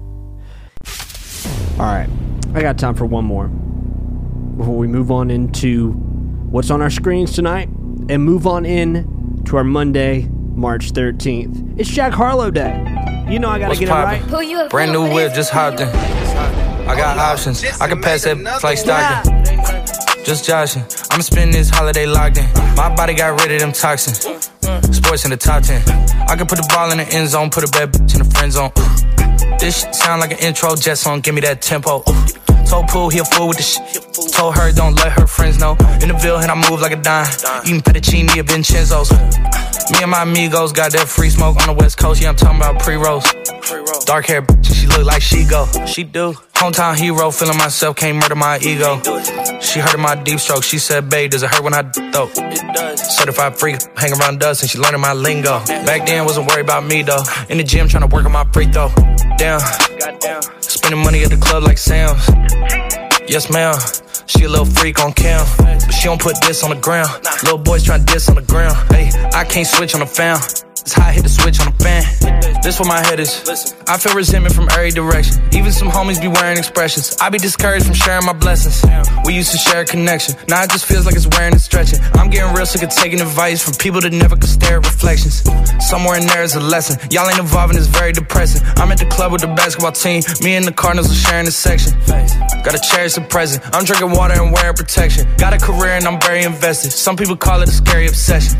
[1.80, 2.10] All right,
[2.54, 7.32] I got time for one more before we move on into what's on our screens
[7.34, 7.70] tonight
[8.10, 10.30] and move on in to our Monday,
[10.62, 11.80] March 13th.
[11.80, 12.70] It's Jack Harlow Day.
[13.28, 14.22] You know I got to What's get poppin'?
[14.30, 14.70] it right.
[14.70, 15.88] Brand new whip, just hopped in.
[15.88, 17.64] I got options.
[17.82, 19.44] I can pass that like Stockton.
[20.24, 20.84] Just joshing.
[21.10, 22.46] I'm spending this holiday locked in.
[22.76, 24.20] My body got rid of them toxins.
[24.96, 25.82] Sports in the top 10.
[26.30, 28.30] I can put the ball in the end zone, put a bad bitch in the
[28.30, 28.70] friend zone.
[29.60, 32.04] This shit sound like an intro jet song, give me that tempo.
[32.70, 34.32] Told Pooh he a fool with the shit.
[34.32, 35.72] Told her don't let her friends know.
[36.02, 37.26] In the Ville and I move like a dime.
[37.66, 39.10] Eating fettuccine at Vincenzo's.
[39.92, 42.22] Me and my amigos got that free smoke on the west coast.
[42.22, 43.26] Yeah, I'm talking about pre-rolls.
[44.06, 45.68] Dark hair, bitch, she look like she go.
[45.86, 46.34] She do.
[46.54, 49.02] Hometown hero, feeling myself, can't murder my ego.
[49.60, 50.64] She heard of my deep stroke.
[50.64, 52.30] She said, babe, does it hurt when I though?
[52.36, 53.18] It does.
[53.18, 55.60] Certified freak, hang around dust, and she learning my lingo.
[55.66, 57.24] Back then, wasn't worried about me though.
[57.50, 58.90] In the gym, trying to work on my free throw.
[59.38, 59.60] Damn.
[60.62, 62.28] Spending money at the club like Sam's.
[63.28, 63.76] Yes, ma'am.
[64.32, 67.10] She a little freak on cam, but she don't put this on the ground.
[67.44, 68.78] Little boys tryna diss on the ground.
[68.90, 70.40] Hey, I can't switch on the fan.
[70.72, 72.04] It's how I hit the switch on the fan.
[72.64, 73.44] This where my head is.
[73.88, 75.44] I feel resentment from every direction.
[75.52, 77.18] Even some homies be wearing expressions.
[77.20, 78.80] I be discouraged from sharing my blessings.
[79.26, 80.36] We used to share a connection.
[80.48, 82.00] Now it just feels like it's wearing and stretching.
[82.14, 85.44] I'm getting real sick of taking advice from people that never could stare at reflections.
[85.84, 86.98] Somewhere in there is a lesson.
[87.12, 88.66] Y'all ain't and it's very depressing.
[88.78, 90.24] I'm at the club with the basketball team.
[90.42, 91.94] Me and the Cardinals are sharing the section.
[92.64, 93.64] Gotta cherish the present.
[93.76, 95.28] I'm drinking water and wearing protection.
[95.38, 96.92] Got a career and I'm very invested.
[96.92, 98.60] Some people call it a scary obsession.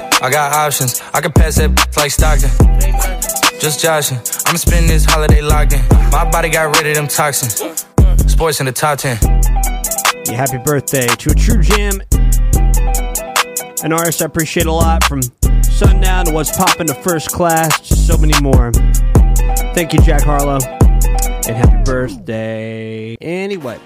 [0.21, 1.01] I got options.
[1.15, 2.51] I can pass that like Stockton.
[3.59, 4.17] Just joshing.
[4.45, 5.81] I'ma spend this holiday locked in.
[6.11, 7.55] My body got rid of them toxins.
[8.31, 9.17] Sports in the top 10.
[10.27, 12.01] Yeah, happy birthday to a true gem.
[13.83, 15.23] An artist I appreciate a lot from
[15.63, 18.71] Sundown to What's Poppin' to First Class, so many more.
[19.73, 20.59] Thank you, Jack Harlow,
[21.47, 23.15] and happy birthday.
[23.21, 23.79] Anyway,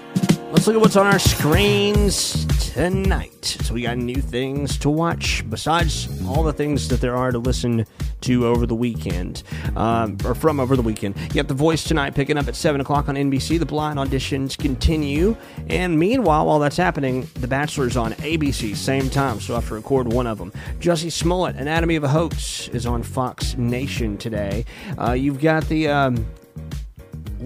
[0.52, 3.44] let's look at what's on our screens tonight.
[3.44, 7.38] So we got new things to watch besides all the things that there are to
[7.38, 7.86] listen
[8.22, 9.42] to over the weekend,
[9.76, 11.16] um, or from over the weekend.
[11.34, 13.58] You have The Voice tonight picking up at 7 o'clock on NBC.
[13.58, 15.36] The blind auditions continue.
[15.68, 19.74] And meanwhile, while that's happening, The Bachelor's on ABC, same time, so I have to
[19.74, 20.52] record one of them.
[20.78, 24.64] Jussie Smollett, Anatomy of a Hoax, is on Fox Nation today.
[24.98, 25.88] Uh, you've got the.
[25.88, 26.26] Um,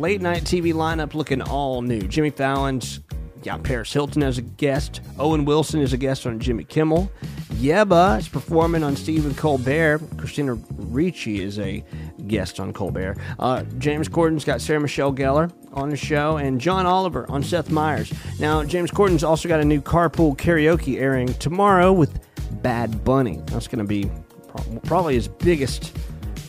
[0.00, 2.00] late night TV lineup looking all new.
[2.00, 3.00] Jimmy Fallon's
[3.42, 5.02] got Paris Hilton as a guest.
[5.18, 7.12] Owen Wilson is a guest on Jimmy Kimmel.
[7.56, 10.00] YEBBA is performing on Stephen Colbert.
[10.16, 11.84] Christina Ricci is a
[12.26, 13.18] guest on Colbert.
[13.38, 17.70] Uh, James Corden's got Sarah Michelle Gellar on the show, and John Oliver on Seth
[17.70, 18.10] Meyers.
[18.38, 22.20] Now, James Corden's also got a new carpool karaoke airing tomorrow with
[22.62, 23.42] Bad Bunny.
[23.46, 24.10] That's going to be
[24.48, 25.94] pro- probably his biggest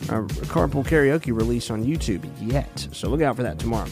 [0.08, 2.88] uh, carpool karaoke release on YouTube yet.
[2.92, 3.88] So look out for that tomorrow.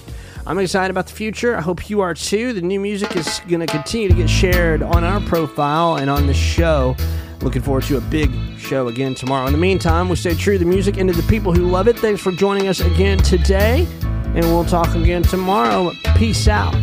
[0.46, 1.56] I'm excited about the future.
[1.56, 2.52] I hope you are too.
[2.52, 6.26] The new music is going to continue to get shared on our profile and on
[6.26, 6.96] the show.
[7.42, 9.46] Looking forward to a big show again tomorrow.
[9.46, 11.88] In the meantime, we stay true to the music and to the people who love
[11.88, 11.98] it.
[11.98, 15.92] Thanks for joining us again today, and we'll talk again tomorrow.
[16.16, 16.74] Peace out.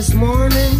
[0.00, 0.79] This morning